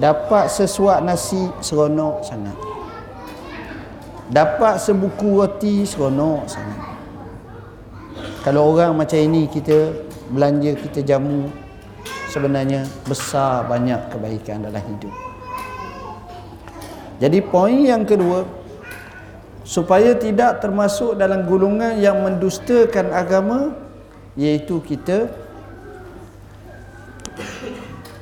[0.00, 2.56] Dapat sesuap nasi seronok sangat.
[4.32, 6.80] Dapat sebuku roti seronok sangat.
[8.42, 9.92] Kalau orang macam ini kita
[10.32, 11.52] belanja kita jamu
[12.32, 15.14] sebenarnya besar banyak kebaikan dalam hidup.
[17.18, 18.46] Jadi poin yang kedua
[19.66, 23.74] supaya tidak termasuk dalam gulungan yang mendustakan agama
[24.38, 25.26] iaitu kita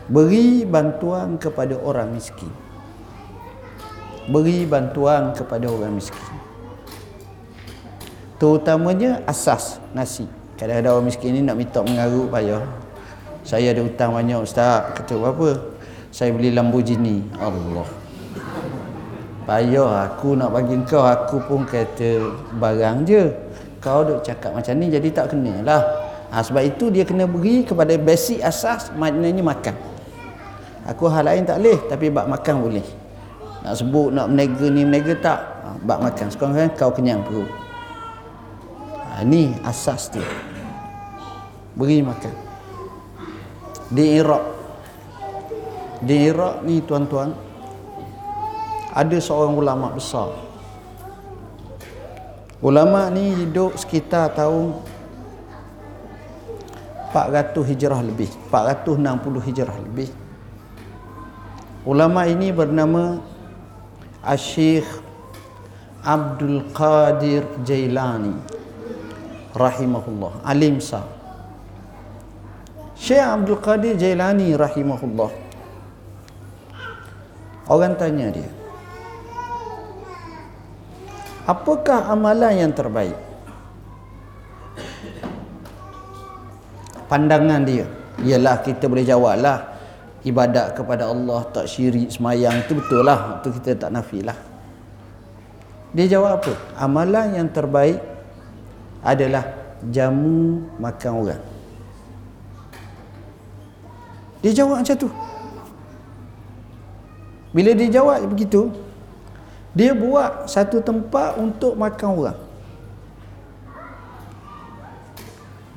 [0.06, 2.50] beri bantuan kepada orang miskin.
[4.26, 6.34] Beri bantuan kepada orang miskin.
[8.38, 10.26] Terutamanya asas nasi.
[10.58, 12.62] Kadang-kadang orang miskin ni nak minta mengarut payah.
[13.46, 14.94] Saya ada hutang banyak ustaz.
[14.98, 15.50] Kata apa?
[16.10, 17.86] Saya beli Lamborghini Allah.
[19.46, 23.30] Payah aku nak bagi kau aku pun kata barang je.
[23.78, 25.82] Kau duk cakap macam ni jadi tak kena lah.
[26.34, 29.85] Ha, sebab itu dia kena beri kepada basic asas maknanya makan
[30.86, 32.86] aku hal lain tak boleh tapi bak makan boleh.
[33.66, 35.40] Nak sebut nak menega ni menega tak?
[35.42, 36.26] Ha, bak makan.
[36.30, 37.50] Sekarang kan kau kenyang perut
[39.02, 40.22] ha, ni asas dia.
[41.74, 42.34] Beri makan.
[43.90, 44.44] Di Iraq.
[46.06, 47.34] Di Iraq ni tuan-tuan
[48.96, 50.32] ada seorang ulama besar.
[52.64, 54.80] Ulama ni hidup sekitar tahun
[57.12, 58.30] 400 hijrah lebih.
[58.48, 60.25] 460 hijrah lebih
[61.86, 63.22] ulama ini bernama
[64.26, 64.84] Asyikh
[66.02, 68.34] Abdul Qadir Jailani
[69.54, 71.06] rahimahullah alim sah.
[72.98, 75.30] Syekh Abdul Qadir Jailani rahimahullah.
[77.70, 78.50] Orang tanya dia
[81.46, 83.14] apakah amalan yang terbaik?
[87.06, 87.86] Pandangan dia
[88.26, 89.75] ialah kita boleh jawablah
[90.26, 94.36] ibadat kepada Allah tak syirik semayang tu betul lah tu kita tak nafi lah
[95.96, 96.52] dia jawab apa?
[96.76, 97.96] Amalan yang terbaik
[99.00, 99.48] adalah
[99.88, 101.42] jamu makan orang.
[104.44, 105.08] Dia jawab macam tu.
[107.56, 108.68] Bila dia jawab begitu
[109.72, 112.38] dia buat satu tempat untuk makan orang.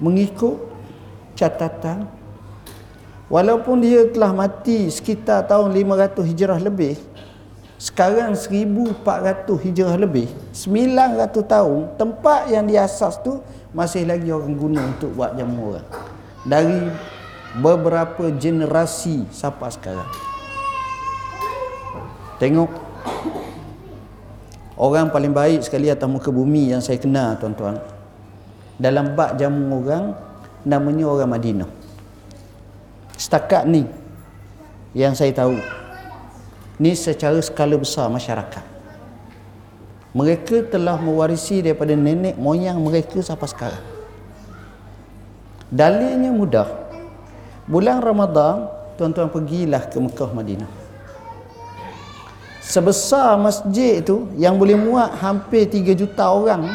[0.03, 0.59] Mengikut
[1.39, 2.11] catatan
[3.29, 6.97] Walaupun dia telah mati sekitar tahun 500 hijrah lebih
[7.77, 9.05] Sekarang 1400
[9.69, 13.37] hijrah lebih 900 tahun Tempat yang diasas tu
[13.69, 15.85] Masih lagi orang guna untuk buat jamu orang.
[16.41, 16.81] Dari
[17.61, 20.09] beberapa generasi sampai sekarang.
[22.41, 22.71] Tengok.
[24.73, 27.77] Orang paling baik sekali atas muka bumi yang saya kenal tuan-tuan.
[28.79, 30.15] Dalam bak jamu orang
[30.63, 31.78] Namanya orang Madinah
[33.19, 33.83] setakat ni
[34.95, 35.59] yang saya tahu.
[36.79, 38.63] Ni secara skala besar masyarakat.
[40.15, 43.85] Mereka telah mewarisi daripada nenek moyang mereka sampai sekarang.
[45.67, 46.65] Dalilnya mudah.
[47.67, 50.71] Bulan Ramadan tuan-tuan pergilah ke Mekah Madinah.
[52.63, 56.73] Sebesar masjid itu yang boleh muat hampir 3 juta orang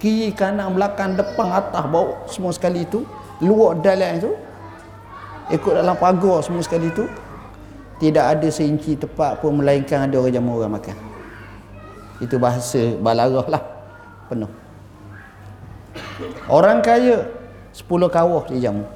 [0.00, 3.04] kiri kanan belakang depan atas bawah semua sekali itu
[3.44, 4.32] luar dalam itu
[5.50, 7.06] ikut dalam pagar semua sekali tu
[8.00, 10.96] tidak ada seinci tepat pun melainkan ada orang jamu orang makan.
[12.20, 13.62] Itu bahasa balarah lah.
[14.30, 14.50] Penuh.
[16.48, 17.28] Orang kaya
[17.74, 18.86] 10 kawah dia jamu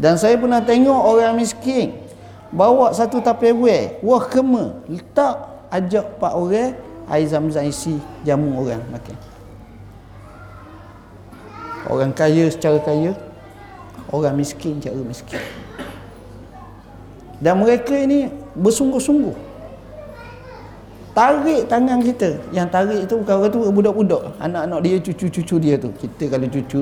[0.00, 1.92] dan saya pernah tengok orang miskin
[2.48, 5.36] bawa satu tupperware wah kema letak
[5.68, 6.72] ajak pak orang
[7.12, 9.16] air zam-zam isi jamu orang makan.
[11.90, 13.12] Orang kaya secara kaya
[14.08, 15.40] orang miskin cara miskin.
[17.40, 19.32] Dan mereka ini bersungguh-sungguh.
[21.16, 22.36] Tarik tangan kita.
[22.52, 24.22] Yang tarik itu bukan orang tu budak-budak.
[24.38, 25.90] Anak-anak dia cucu-cucu dia tu.
[25.96, 26.80] Kita kalau cucu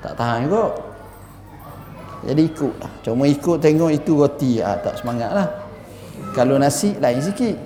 [0.00, 0.64] tak tahan juga.
[2.22, 2.92] Jadi ikut lah.
[3.02, 4.62] Cuma ikut tengok itu roti.
[4.62, 5.48] Ah, tak semangat lah.
[6.32, 7.58] Kalau nasi lain sikit.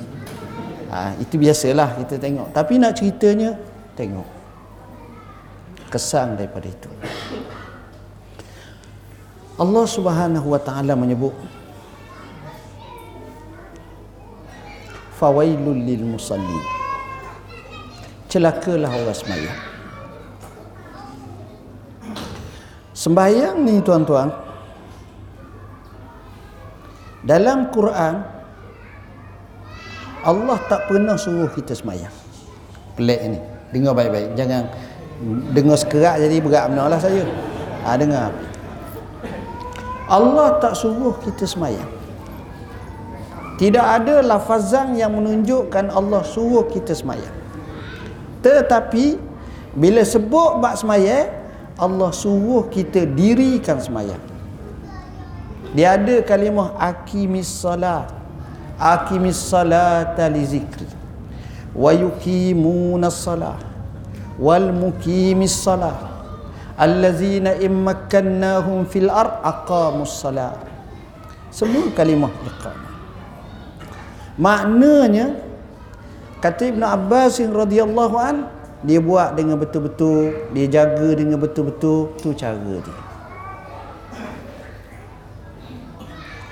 [0.88, 2.48] Ah, itu biasalah kita tengok.
[2.56, 3.52] Tapi nak ceritanya
[3.92, 4.26] tengok.
[5.92, 6.90] Kesan daripada itu
[9.57, 11.33] Allah Subhanahu wa taala menyebut
[15.16, 16.64] fawailul lil musallin.
[18.29, 19.59] Celakalah orang sembahyang
[22.97, 24.29] sembahyang ni tuan-tuan
[27.23, 28.14] dalam Quran
[30.27, 32.12] Allah tak pernah suruh kita sembahyang
[32.99, 33.38] pelik ni.
[33.71, 34.35] Dengar baik-baik.
[34.35, 34.62] Jangan
[35.55, 37.23] dengar sekerak jadi berat benar lah saya.
[37.87, 38.35] Ha, dengar
[40.07, 41.90] Allah tak suruh kita semayang.
[43.59, 47.35] Tidak ada lafazan yang menunjukkan Allah suruh kita semayang.
[48.44, 49.19] Tetapi
[49.75, 51.33] bila sebut bak semayang
[51.75, 54.23] Allah suruh kita dirikan semayang.
[55.75, 58.09] Dia ada kalimah akimis salat.
[58.79, 60.87] Akimis salat li zikri.
[61.75, 63.61] Wa yuqimunas salat.
[64.38, 64.71] Wal
[65.48, 66.15] salat
[66.77, 70.56] allazina immakkannahum fil ard aqamus salat
[71.56, 72.92] semua kalimah iqamah.
[74.37, 75.40] Maknanya
[76.44, 78.52] kata Ibn Abbas radhiyallahu an
[78.85, 82.96] dia buat dengan betul-betul dia jaga dengan betul-betul tu cara dia.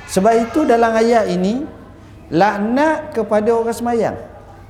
[0.09, 1.69] Sebab itu dalam ayat ini
[2.33, 4.17] laknat kepada orang semayang.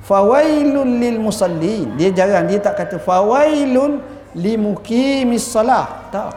[0.03, 1.95] Fawailun lil musallin.
[1.95, 4.03] Dia jarang dia tak kata fawailun
[4.35, 6.11] limuqimis salah.
[6.11, 6.31] Tak.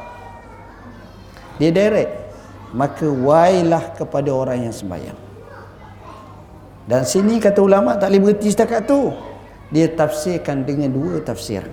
[1.59, 2.30] Dia direct.
[2.70, 5.18] Maka wailah kepada orang yang sembahyang.
[6.88, 9.12] Dan sini kata ulama tak boleh berhenti setakat tu.
[9.68, 11.68] Dia tafsirkan dengan dua tafsiran.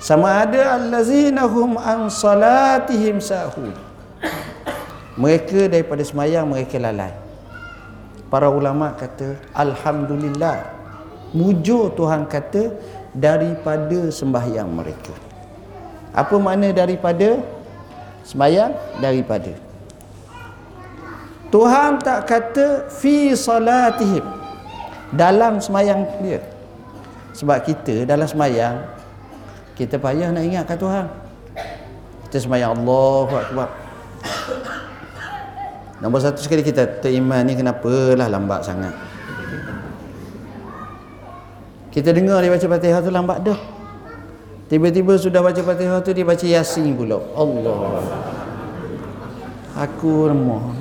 [0.00, 3.74] Sama ada allazina hum an salatihim sahun.
[5.20, 7.12] Mereka daripada semayang mereka lalai.
[8.32, 10.72] Para ulama kata alhamdulillah.
[11.36, 12.72] Mujur Tuhan kata
[13.16, 15.16] daripada sembahyang mereka.
[16.12, 17.40] Apa makna daripada?
[18.28, 19.52] Sembahyang daripada.
[21.48, 24.24] Tuhan tak kata fi salatihim.
[25.16, 26.42] Dalam semayang dia.
[27.32, 28.84] Sebab kita dalam semayang
[29.76, 31.06] kita payah nak ingatkan Tuhan.
[32.28, 33.68] Kita semayang Allahu Akbar.
[36.00, 39.05] Nombor satu sekali kita teriman ni kenapalah lambat sangat
[41.96, 43.56] kita dengar dia baca fatihah tu lambat dah.
[44.68, 47.24] Tiba-tiba sudah baca fatihah tu dia baca yasin pula.
[47.32, 48.04] Allah.
[49.80, 50.76] Aku remah.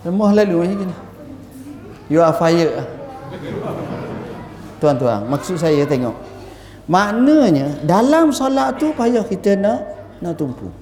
[0.00, 0.96] Remah lalu macam ni
[2.08, 2.72] you are fired.
[4.80, 6.16] Tuan-tuan maksud saya tengok.
[6.88, 9.80] Maknanya dalam solat tu payah kita nak
[10.24, 10.72] nak tumpu.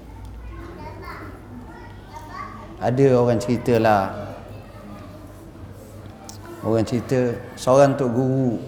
[2.78, 4.29] Ada orang cerita lah
[6.64, 8.60] orang cerita seorang tok guru.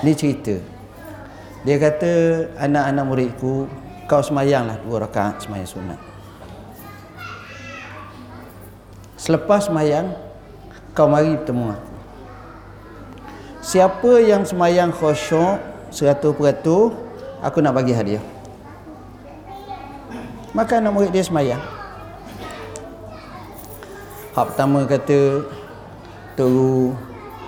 [0.00, 0.56] Ni cerita.
[1.60, 2.12] Dia kata
[2.56, 3.68] anak-anak muridku
[4.08, 6.00] kau semayang lah dua rakaat semayang sunat.
[9.20, 10.16] Selepas semayang
[10.96, 11.92] kau mari bertemu aku.
[13.60, 15.60] Siapa yang semayang khusyuk
[15.92, 16.96] seratus peratus
[17.44, 18.24] aku nak bagi hadiah.
[20.56, 21.60] Maka anak murid dia semayang.
[24.32, 25.44] Hak pertama kata
[26.38, 26.92] tu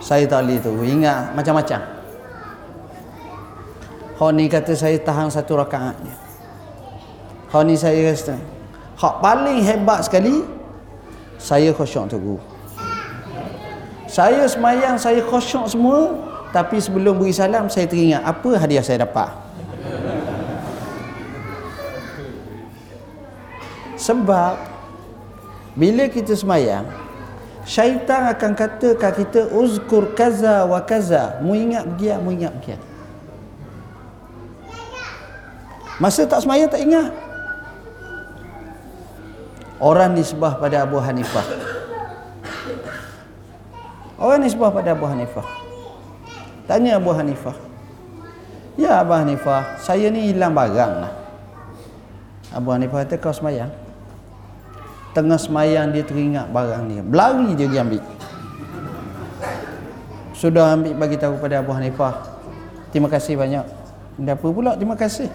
[0.03, 1.81] saya tak boleh tu ingat macam-macam.
[4.19, 6.15] Hak ni kata saya tahan satu rakaat je.
[7.51, 8.39] Hak ni saya rasa
[9.03, 10.47] hak paling hebat sekali
[11.43, 12.39] saya khusyuk tu
[14.07, 16.15] saya semayang saya khusyuk semua
[16.55, 19.33] tapi sebelum beri salam saya teringat apa hadiah saya dapat?
[23.97, 24.61] Sebab
[25.73, 26.85] bila kita semayang
[27.65, 32.81] syaitan akan kata kat kita uzkur kaza wa kaza mu ingat begiak mu ingat begiak
[36.03, 37.15] masa tak semayang tak ingat
[39.83, 41.47] orang nisbah pada Abu Hanifah
[44.19, 45.63] orang nisbah pada Abu Hanifah
[46.67, 47.57] Tanya Abu Hanifah.
[48.79, 51.13] Ya Abu Hanifah, saya ni hilang barang lah.
[52.55, 53.69] Abu Hanifah kata kau semayang.
[55.13, 57.03] Tengah semayang dia teringat barang dia.
[57.05, 58.03] Berlari dia pergi ambil.
[60.33, 62.17] Sudah ambil bagi tahu pada Abu Hanifah.
[62.91, 63.65] Terima kasih banyak.
[64.21, 65.29] Dia apa pula terima kasih.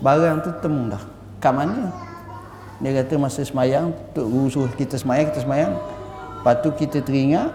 [0.00, 1.02] Barang tu temu dah.
[1.38, 1.92] Kat mana?
[2.78, 5.72] Dia kata masa semayang, Tok Guru suruh kita semayang, kita semayang.
[6.38, 7.50] Lepas tu kita teringat,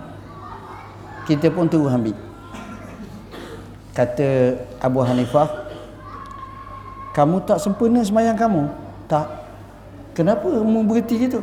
[1.23, 2.15] kita pun terus ambil
[3.93, 5.69] kata Abu Hanifah
[7.13, 8.65] kamu tak sempurna semayang kamu
[9.05, 9.42] tak
[10.13, 11.41] kenapa kamu berhenti gitu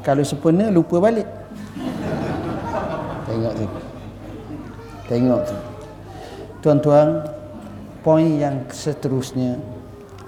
[0.00, 1.28] kalau sempurna lupa balik.
[3.28, 3.66] Tengok tu.
[5.08, 5.56] Tengok tu.
[6.60, 7.08] Tuan-tuan
[8.04, 9.56] poin yang seterusnya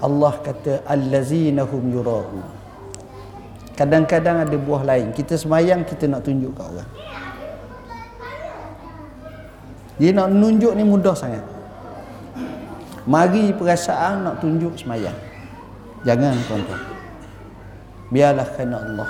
[0.01, 2.63] Allah kata allazinahum yurahu
[3.73, 5.11] kadang-kadang ada buah lain.
[5.13, 6.89] Kita semayang kita nak tunjuk kat orang.
[9.97, 11.41] Dia nak nunjuk ni mudah sangat.
[13.05, 15.15] Mari perasaan nak tunjuk semayang.
[16.07, 16.81] Jangan tuan-tuan.
[18.13, 19.09] Biarlah kerana Allah.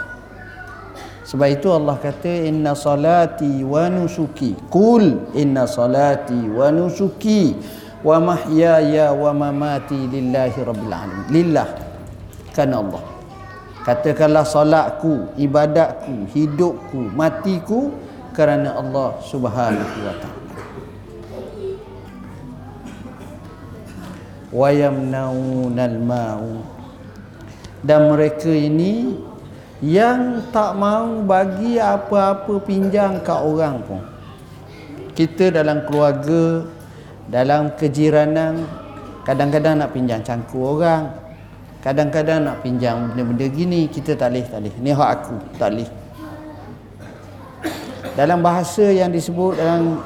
[1.28, 4.56] Sebab itu Allah kata inna salati wa nusuki.
[4.72, 7.52] Qul inna salati wa nusuki
[8.00, 11.28] wa mahyaya wa mamati lillahi rabbil alamin.
[11.28, 11.68] Lillah
[12.56, 13.04] kerana Allah.
[13.84, 17.92] Katakanlah salatku, ibadatku, hidupku, matiku
[18.32, 20.44] kerana Allah Subhanahu wa taala.
[24.54, 26.46] wayamnaunal mau
[27.84, 29.20] dan mereka ini
[29.84, 34.02] yang tak mau bagi apa-apa pinjam kat orang pun.
[35.14, 36.66] Kita dalam keluarga
[37.28, 38.64] dalam kejiranan
[39.28, 41.12] kadang-kadang nak pinjam cangkul orang.
[41.84, 44.76] Kadang-kadang nak pinjam benda-benda gini kita tak boleh tak boleh.
[44.80, 45.90] Ni hak aku tak boleh.
[48.16, 50.00] Dalam bahasa yang disebut dalam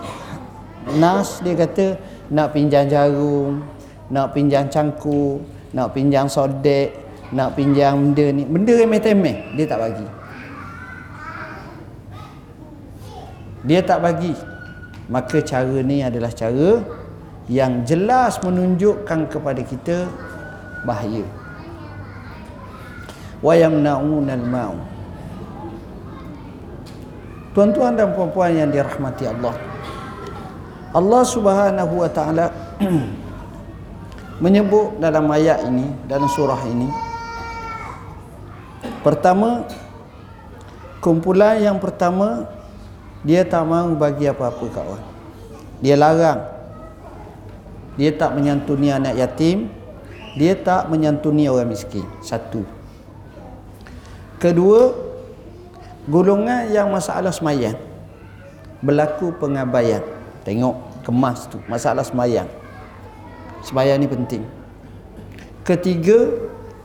[0.98, 2.02] nas dia kata
[2.34, 3.62] nak pinjam jarum
[4.08, 5.44] nak pinjam cangku,
[5.76, 6.96] nak pinjam sodek,
[7.36, 10.08] nak pinjam benda ni benda remeh-temeh dia tak bagi.
[13.68, 14.34] Dia tak bagi.
[15.08, 16.84] Maka cara ni adalah cara
[17.48, 20.08] yang jelas menunjukkan kepada kita
[20.84, 21.24] bahaya.
[23.44, 24.98] Wa yamna'unal ma'u
[27.58, 29.58] tuan-tuan dan puan-puan yang dirahmati Allah.
[30.94, 32.54] Allah Subhanahu wa taala
[34.46, 37.07] menyebut dalam ayat ini dalam surah ini
[39.08, 39.64] pertama
[41.00, 42.44] kumpulan yang pertama
[43.24, 45.08] dia tak mahu bagi apa-apa kat orang.
[45.80, 46.44] Dia larang.
[47.96, 49.72] Dia tak menyantuni anak yatim.
[50.36, 52.04] Dia tak menyantuni orang miskin.
[52.20, 52.68] Satu.
[54.38, 54.92] Kedua
[56.06, 57.80] golongan yang masalah semayang
[58.84, 60.04] berlaku pengabaian.
[60.44, 62.48] Tengok kemas tu masalah semayang
[63.64, 64.44] semayang ni penting.
[65.64, 66.32] Ketiga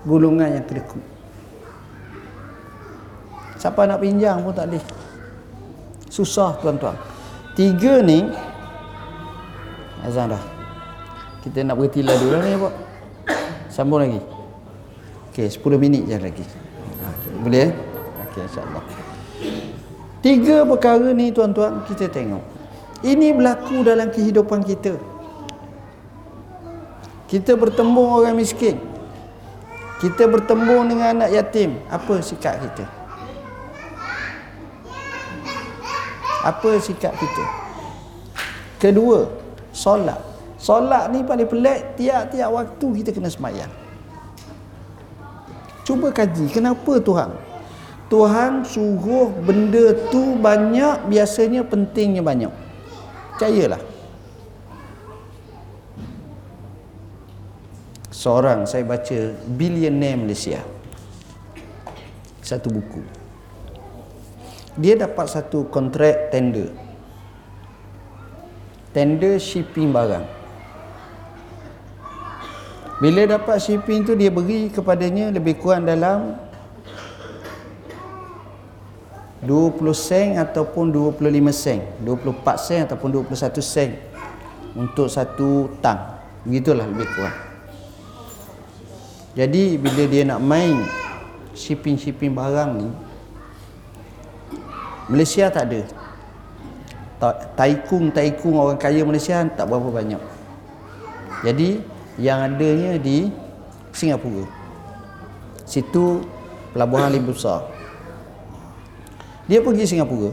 [0.02, 1.11] golongan yang kedekut
[3.62, 4.82] siapa nak pinjam pun tak boleh.
[6.10, 6.98] Susah tuan-tuan.
[7.54, 8.26] Tiga ni
[10.02, 10.42] azan dah.
[11.46, 12.74] Kita nak berhenti lah dulu ni pak.
[13.70, 14.18] Sambung lagi.
[15.30, 16.42] Okey, 10 minit je lagi.
[16.42, 17.06] Ha,
[17.46, 17.70] boleh?
[17.70, 17.72] Eh
[18.26, 18.84] Okey, insyaAllah.
[20.22, 22.42] Tiga perkara ni tuan-tuan kita tengok.
[23.06, 24.98] Ini berlaku dalam kehidupan kita.
[27.30, 28.76] Kita bertemu orang miskin.
[30.02, 31.78] Kita bertemu dengan anak yatim.
[31.88, 33.01] Apa sikap kita
[36.42, 37.44] apa sikap kita?
[38.82, 39.30] Kedua
[39.70, 40.18] solat.
[40.58, 43.70] Solat ni paling pelik tiap-tiap waktu kita kena semayang.
[45.82, 47.30] Cuba kaji kenapa Tuhan?
[48.06, 52.52] Tuhan suruh benda tu banyak biasanya pentingnya banyak.
[53.34, 53.82] Percayalah.
[58.12, 59.18] Seorang saya baca
[59.58, 60.62] billionaire Malaysia.
[62.42, 63.21] Satu buku
[64.76, 66.72] dia dapat satu kontrak tender.
[68.92, 70.24] Tender shipping barang.
[73.02, 76.38] Bila dapat shipping tu dia beri kepadanya lebih kurang dalam
[79.42, 81.18] 20 sen ataupun 25
[81.50, 81.82] sen.
[82.06, 83.90] 24 sen ataupun 21 sen
[84.78, 86.22] untuk satu tang.
[86.46, 87.36] Begitulah lebih kurang.
[89.34, 90.84] Jadi bila dia nak main
[91.56, 92.88] shipping-shipping barang ni
[95.12, 95.80] Malaysia tak ada.
[97.54, 100.22] Taikung-taikung orang kaya Malaysia tak berapa banyak.
[101.44, 101.84] Jadi
[102.16, 103.28] yang adanya di
[103.92, 104.48] Singapura.
[105.68, 106.24] Situ
[106.72, 107.68] pelabuhan lebih besar.
[109.46, 110.32] Dia pergi Singapura.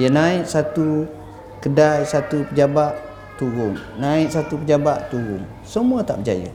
[0.00, 1.04] Dia naik satu
[1.60, 2.96] kedai satu pejabat
[3.36, 3.76] turun.
[4.00, 5.44] Naik satu pejabat turun.
[5.62, 6.50] Semua tak berjaya.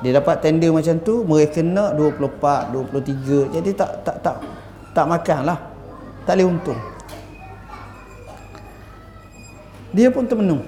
[0.00, 4.59] Dia dapat tender macam tu mereka nak 24 23 jadi tak tak tak
[4.94, 5.58] tak makan lah.
[6.26, 6.80] Tak boleh untung.
[9.90, 10.62] Dia pun termenung.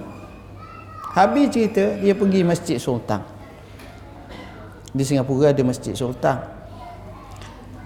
[1.13, 3.21] Habis cerita dia pergi masjid sultan.
[4.91, 6.41] Di Singapura ada masjid sultan.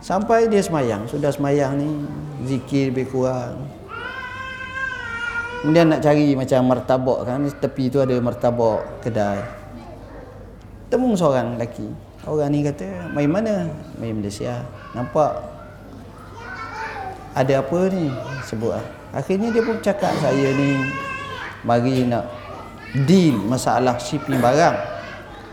[0.01, 1.05] Sampai dia semayang.
[1.05, 1.89] Sudah semayang ni
[2.47, 3.67] zikir lebih kurang.
[5.61, 9.43] Kemudian nak cari macam martabak kan tepi tu ada martabak kedai.
[10.87, 11.91] Temu seorang lelaki.
[12.23, 13.67] Orang ni kata mai mana?
[13.99, 14.63] Mai Malaysia.
[14.95, 15.56] Nampak
[17.37, 18.09] ada apa ni?
[18.41, 18.85] Sebut lah.
[19.13, 20.81] akhirnya dia pun cakap saya ni
[21.61, 22.25] mari nak
[23.05, 24.77] deal masalah shipping barang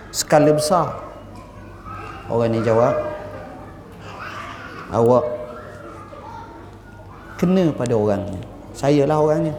[0.08, 1.04] skala besar.
[2.32, 2.96] Orang ni jawab
[4.88, 5.24] awak
[7.36, 8.40] kena pada orangnya
[8.72, 9.52] saya lah orangnya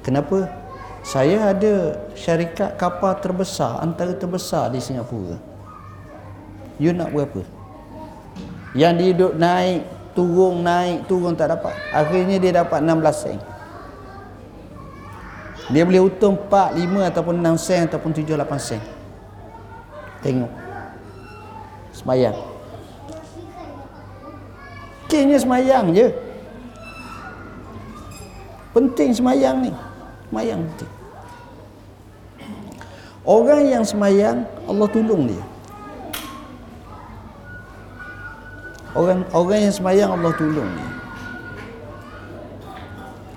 [0.00, 0.48] kenapa?
[1.04, 5.36] Saya ada syarikat kapal terbesar antara terbesar di Singapura.
[6.80, 7.42] You nak buat apa?
[8.72, 9.84] Yang dia duduk naik
[10.14, 11.74] turun naik turun tak dapat.
[11.90, 13.38] Akhirnya dia dapat 16 sen
[15.72, 18.82] dia boleh untung 4 5 ataupun 6 sen ataupun 7 8 sen.
[20.20, 20.52] Tengok.
[21.96, 22.36] Semayang.
[25.08, 26.06] Kayaknya semayang je.
[28.76, 29.72] Penting semayang ni.
[30.28, 30.92] Semayang penting.
[33.24, 35.44] Orang yang semayang Allah tolong dia
[38.94, 40.90] orang orang yang sembahyang Allah tolong dia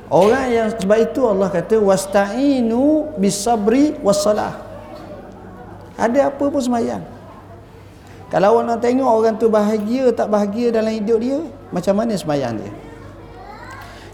[0.08, 4.56] orang yang sebab itu Allah kata wasta'inu bisabri wassalah.
[5.98, 7.04] Ada apa pun sembahyang.
[8.28, 11.40] Kalau orang nak tengok orang tu bahagia tak bahagia dalam hidup dia
[11.72, 12.72] macam mana sembahyang dia?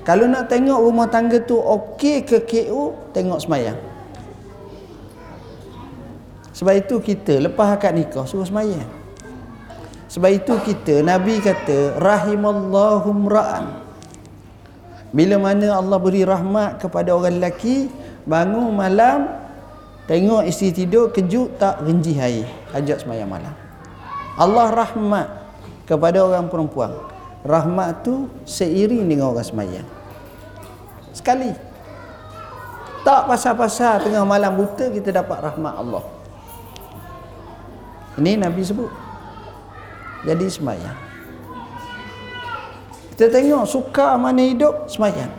[0.04, 3.80] Kalau nak tengok rumah tangga tu okey ke KO tengok sembahyang.
[6.54, 9.03] Sebab itu kita lepas akad nikah suruh semayang.
[10.14, 13.82] Sebab itu kita Nabi kata rahimallahum ra'an.
[15.10, 17.90] Bila mana Allah beri rahmat kepada orang lelaki
[18.30, 19.26] bangun malam
[20.06, 22.46] tengok isteri tidur kejut tak genji air
[22.78, 23.58] ajak semayang malam.
[24.38, 25.28] Allah rahmat
[25.90, 26.94] kepada orang perempuan.
[27.42, 29.88] Rahmat tu seiring dengan orang semayang.
[31.10, 31.50] Sekali.
[33.02, 36.06] Tak pasal-pasal tengah malam buta kita dapat rahmat Allah.
[38.22, 39.03] Ini Nabi sebut.
[40.24, 41.00] Jadi semayang.
[43.14, 45.30] Kita tengok suka mana hidup, semayang.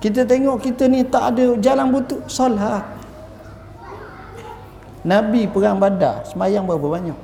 [0.00, 2.86] Kita tengok kita ni tak ada jalan butuh, salat.
[5.06, 7.18] Nabi perang badar, semayang berapa banyak?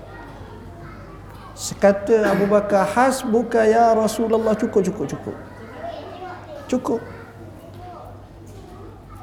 [1.54, 5.36] Sekata Abu Bakar, hasbuka ya Rasulullah, cukup, cukup, cukup.
[6.66, 7.00] Cukup.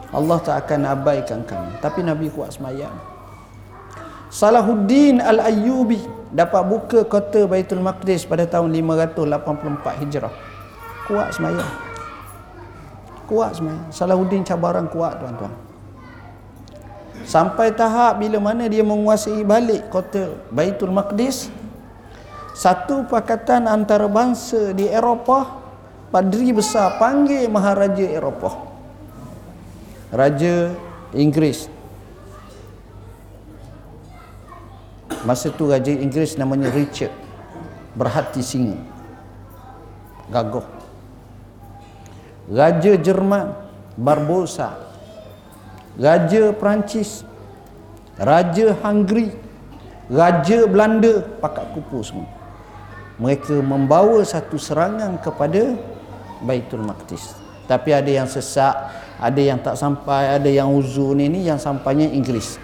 [0.09, 1.73] Allah tak akan abaikan kami.
[1.81, 3.08] Tapi Nabi kuat semayang.
[4.29, 5.99] Salahuddin Al-Ayyubi
[6.29, 10.33] dapat buka kota Baitul Maqdis pada tahun 584 Hijrah.
[11.09, 11.71] Kuat semayang.
[13.25, 13.89] Kuat semayang.
[13.89, 15.53] Salahuddin cabaran kuat tuan-tuan.
[17.25, 21.49] Sampai tahap bila mana dia menguasai balik kota Baitul Maqdis,
[22.53, 25.59] satu pakatan antara bangsa di Eropah,
[26.09, 28.53] padri besar panggil Maharaja Eropah
[30.09, 30.73] Raja
[31.13, 31.69] Inggeris
[35.27, 37.11] Masa tu Raja Inggeris namanya Richard
[37.95, 38.79] Berhati singa.
[40.31, 40.63] Gagah
[42.49, 43.53] Raja Jerman
[43.93, 44.79] Barbosa.
[45.99, 47.27] Raja Perancis.
[48.17, 49.29] Raja Hungary.
[50.09, 52.29] Raja Belanda Pakat kupu semua.
[53.19, 55.75] Mereka membawa satu serangan kepada
[56.41, 57.35] Baitul Maqdis.
[57.67, 58.73] Tapi ada yang sesak
[59.19, 62.55] ada yang tak sampai ada yang uzun ini yang sampainya Inggeris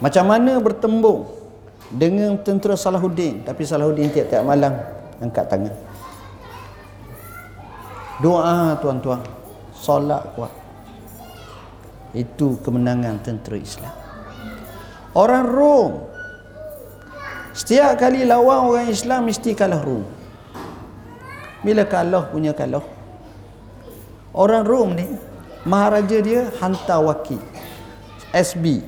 [0.00, 1.28] macam mana bertembung
[1.92, 3.44] dengan tentera Salahuddin?
[3.44, 4.72] Tapi Salahuddin tiap-tiap malam
[5.20, 5.74] angkat tangan.
[8.20, 9.20] Doa tuan-tuan.
[9.76, 10.52] Solat kuat.
[12.12, 13.94] Itu kemenangan tentera Islam.
[15.16, 15.92] Orang Rom.
[17.56, 20.04] Setiap kali lawan orang Islam mesti kalah Rom.
[21.64, 22.84] Bila kalah punya kalah.
[24.32, 25.06] Orang Rom ni
[25.60, 27.36] Maharaja dia hantar wakil
[28.32, 28.80] SB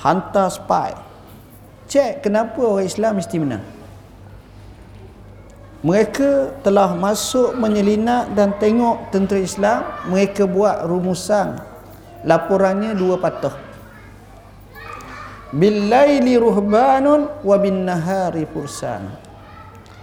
[0.00, 0.96] Hantar spy.
[1.90, 3.64] Cek kenapa orang Islam mesti menang.
[5.80, 9.80] Mereka telah masuk menyelinap dan tengok tentera Islam.
[10.08, 11.60] Mereka buat rumusan.
[12.20, 13.56] Laporannya dua patah
[15.50, 19.02] Billaili ruhbanun wa bin nahari fursan.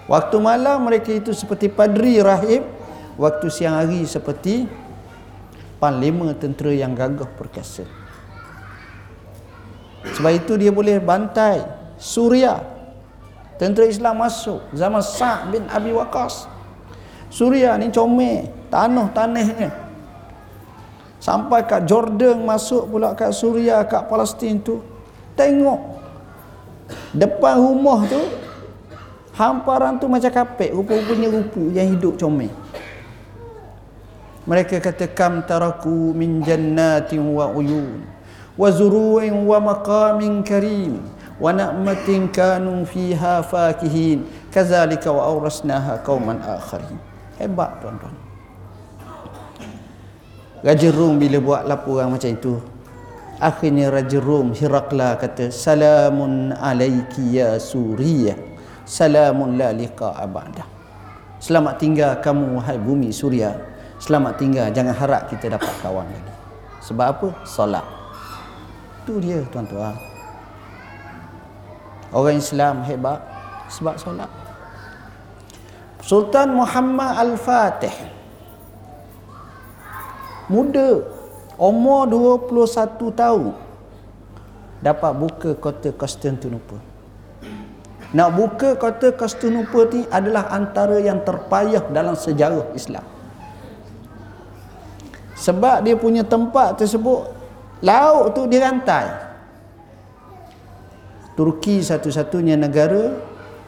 [0.10, 2.68] Waktu malam mereka itu seperti padri rahib.
[3.16, 4.70] Waktu siang hari seperti
[5.82, 7.97] panglima tentera yang gagah perkasa
[10.16, 11.66] sebab itu dia boleh bantai
[11.97, 12.62] Suria.
[13.58, 16.45] Tentera Islam masuk zaman Sa' bin Abi Waqas
[17.28, 19.74] Suria ni comel tanah-tanahnya
[21.18, 24.80] sampai kat Jordan masuk pula kat Suria kat Palestin tu.
[25.34, 25.97] Tengok
[27.14, 28.22] depan rumah tu
[29.38, 32.49] hamparan tu macam kapek rupa-rupanya rupu yang hidup comel.
[34.47, 38.16] Mereka kata kam taraku min jannatin wa uyun
[38.58, 40.99] wa zuru'in wa maqamin karim.
[41.38, 44.26] Wa na'matin kanu fiha fakihin.
[44.49, 46.97] Kazalika wa awrasnaha qauman akharin.
[47.38, 48.16] Hebat tuan-tuan.
[50.66, 52.58] Raja Rum bila buat laporan macam itu
[53.38, 58.34] akhirnya Raja Rum Hirakla kata salamun alaiki ya Suriya.
[58.88, 60.64] Salamun la liqa abada
[61.43, 63.53] selamat tinggal kamu wahai bumi Suria
[63.99, 66.34] selamat tinggal jangan harap kita dapat kawan lagi.
[66.88, 67.28] Sebab apa?
[67.43, 67.97] Solat
[69.08, 69.95] tu dia tuan-tuan.
[72.12, 73.24] Orang Islam hebat
[73.72, 74.28] sebab solat.
[76.03, 77.95] Sultan Muhammad Al-Fatih.
[80.51, 81.03] Muda
[81.55, 82.08] umur
[82.51, 83.55] 21 tahun.
[84.84, 86.97] Dapat buka kota Konstantinopel
[88.16, 93.03] nak buka kota Konstantinopel ni adalah antara yang terpayah dalam sejarah Islam.
[95.36, 97.37] Sebab dia punya tempat tersebut
[97.84, 99.26] laut tu dirantai
[101.38, 103.14] Turki satu-satunya negara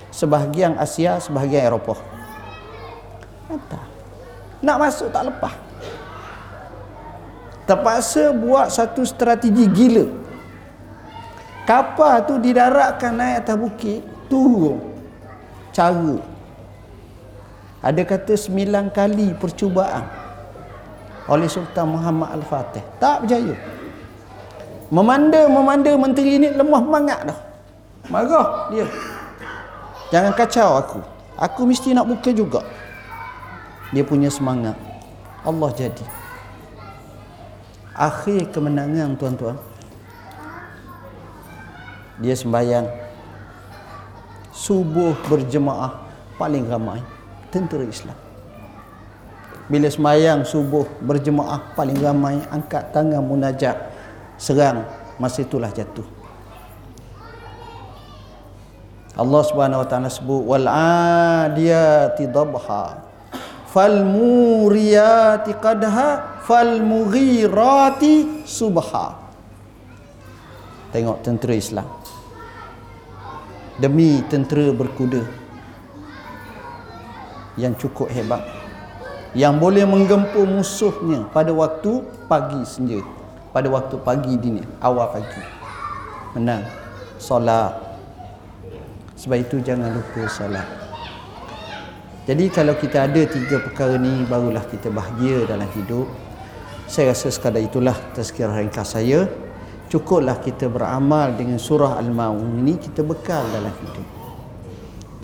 [0.09, 1.99] sebahagian Asia sebahagian Eropah
[3.49, 3.81] Mata.
[4.65, 5.53] nak masuk tak lepas
[7.69, 10.09] terpaksa buat satu strategi gila
[11.69, 14.81] kapal tu didaratkan naik atas bukit turun
[15.69, 16.17] cara
[17.79, 20.03] ada kata sembilan kali percubaan
[21.29, 22.83] oleh Sultan Muhammad Al-Fatih.
[22.99, 23.55] Tak berjaya.
[24.89, 27.39] Memanda-memanda menteri ini lemah semangat dah.
[28.09, 28.89] Marah dia.
[30.09, 30.99] Jangan kacau aku.
[31.37, 32.65] Aku mesti nak buka juga.
[33.93, 34.73] Dia punya semangat.
[35.45, 36.05] Allah jadi.
[37.93, 39.57] Akhir kemenangan tuan-tuan.
[42.17, 42.89] Dia sembahyang.
[44.49, 46.01] Subuh berjemaah
[46.41, 46.99] paling ramai
[47.53, 48.17] tentera Islam.
[49.69, 53.77] Bila sembahyang subuh berjemaah paling ramai angkat tangan munajat
[54.39, 54.87] serang
[55.19, 56.07] masa itulah jatuh.
[59.19, 60.63] Allah Subhanahu wa taala sebut wal
[61.43, 63.03] adiyati dhabha
[63.67, 69.19] fal muriyati qadha fal mughirati subha.
[70.95, 71.87] Tengok tentera Islam.
[73.75, 75.23] Demi tentera berkuda
[77.59, 78.43] yang cukup hebat
[79.37, 83.03] yang boleh menggempur musuhnya pada waktu pagi senja
[83.49, 85.43] pada waktu pagi dini awal pagi.
[86.37, 86.63] Menang.
[87.17, 87.73] Solat.
[89.17, 90.67] Sebab itu jangan lupa solat.
[92.29, 96.05] Jadi kalau kita ada tiga perkara ni barulah kita bahagia dalam hidup.
[96.85, 99.25] Saya rasa sekadar itulah tazkirah ringkas saya.
[99.89, 104.07] Cukuplah kita beramal dengan surah Al-Maun ini kita bekal dalam hidup.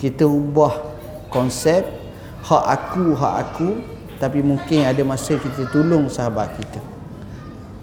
[0.02, 0.74] Kita ubah
[1.30, 1.86] konsep
[2.42, 3.68] hak aku hak aku
[4.18, 6.95] tapi mungkin ada masa kita tolong sahabat kita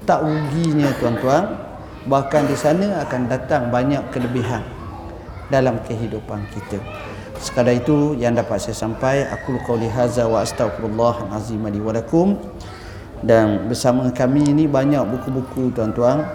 [0.04, 1.56] tak ruginya tuan-tuan
[2.08, 4.64] bahkan di sana akan datang banyak kelebihan
[5.48, 6.80] dalam kehidupan kita.
[7.40, 12.40] Sekadar itu yang dapat saya sampai aku qauli hadza wa astaghfirullah azim li wa lakum.
[13.24, 16.28] Dan bersama kami ini banyak buku-buku tuan-tuan.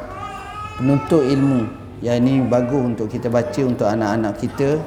[0.81, 1.69] Penuntut ilmu
[2.01, 4.81] yang ini bagus untuk kita baca untuk anak-anak kita.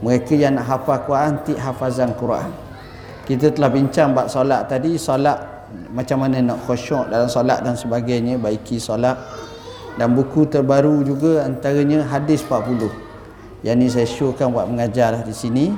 [0.00, 2.50] Mereka yang nak hafal Quran tik hafazan Quran.
[3.26, 4.94] Kita telah bincang bab solat tadi.
[4.94, 5.49] Solat
[5.90, 9.16] macam mana nak khusyuk dalam solat dan sebagainya baiki solat.
[9.98, 12.88] Dan buku terbaru juga antaranya hadis 40
[13.60, 15.74] yang ni saya showkan buat mengajar di sini.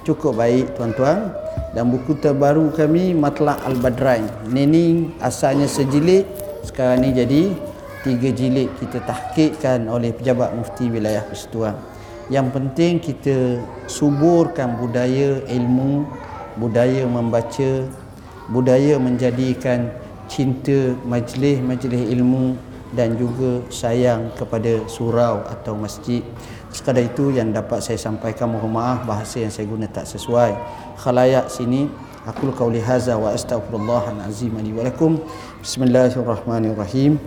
[0.00, 1.30] Cukup baik tuan-tuan.
[1.70, 4.84] Dan buku terbaru kami Matla' Al-Badrain ini, ni
[5.22, 6.26] asalnya sejilid
[6.66, 7.42] sekarang ni jadi
[8.02, 11.76] tiga jilid kita tahkikkan oleh pejabat mufti wilayah Persatuan
[12.32, 13.60] yang penting kita
[13.90, 16.08] suburkan budaya ilmu
[16.56, 17.84] budaya membaca
[18.50, 19.94] budaya menjadikan
[20.26, 22.58] cinta majlis-majlis ilmu
[22.90, 26.26] dan juga sayang kepada surau atau masjid.
[26.74, 30.54] Sekadar itu yang dapat saya sampaikan mohon maaf bahasa yang saya guna tak sesuai.
[30.98, 31.86] Khalayak sini
[32.26, 35.22] aku qauli hadza wa astaghfirullah azim li wa lakum.
[35.62, 37.18] Bismillahirrahmanirrahim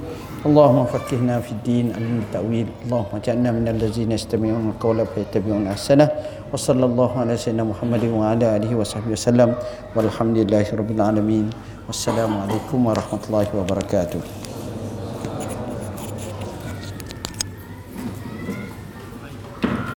[0.46, 6.08] اللهم فقهنا في الدين علم التأويل اللهم اجعلنا من الذين يستمعون القول فيتبعون أحسنه
[6.52, 9.54] وصلى الله على سيدنا محمد وعلى آله وصحبه وسلم
[9.98, 11.46] والحمد لله رب العالمين
[11.90, 14.20] والسلام عليكم ورحمة الله وبركاته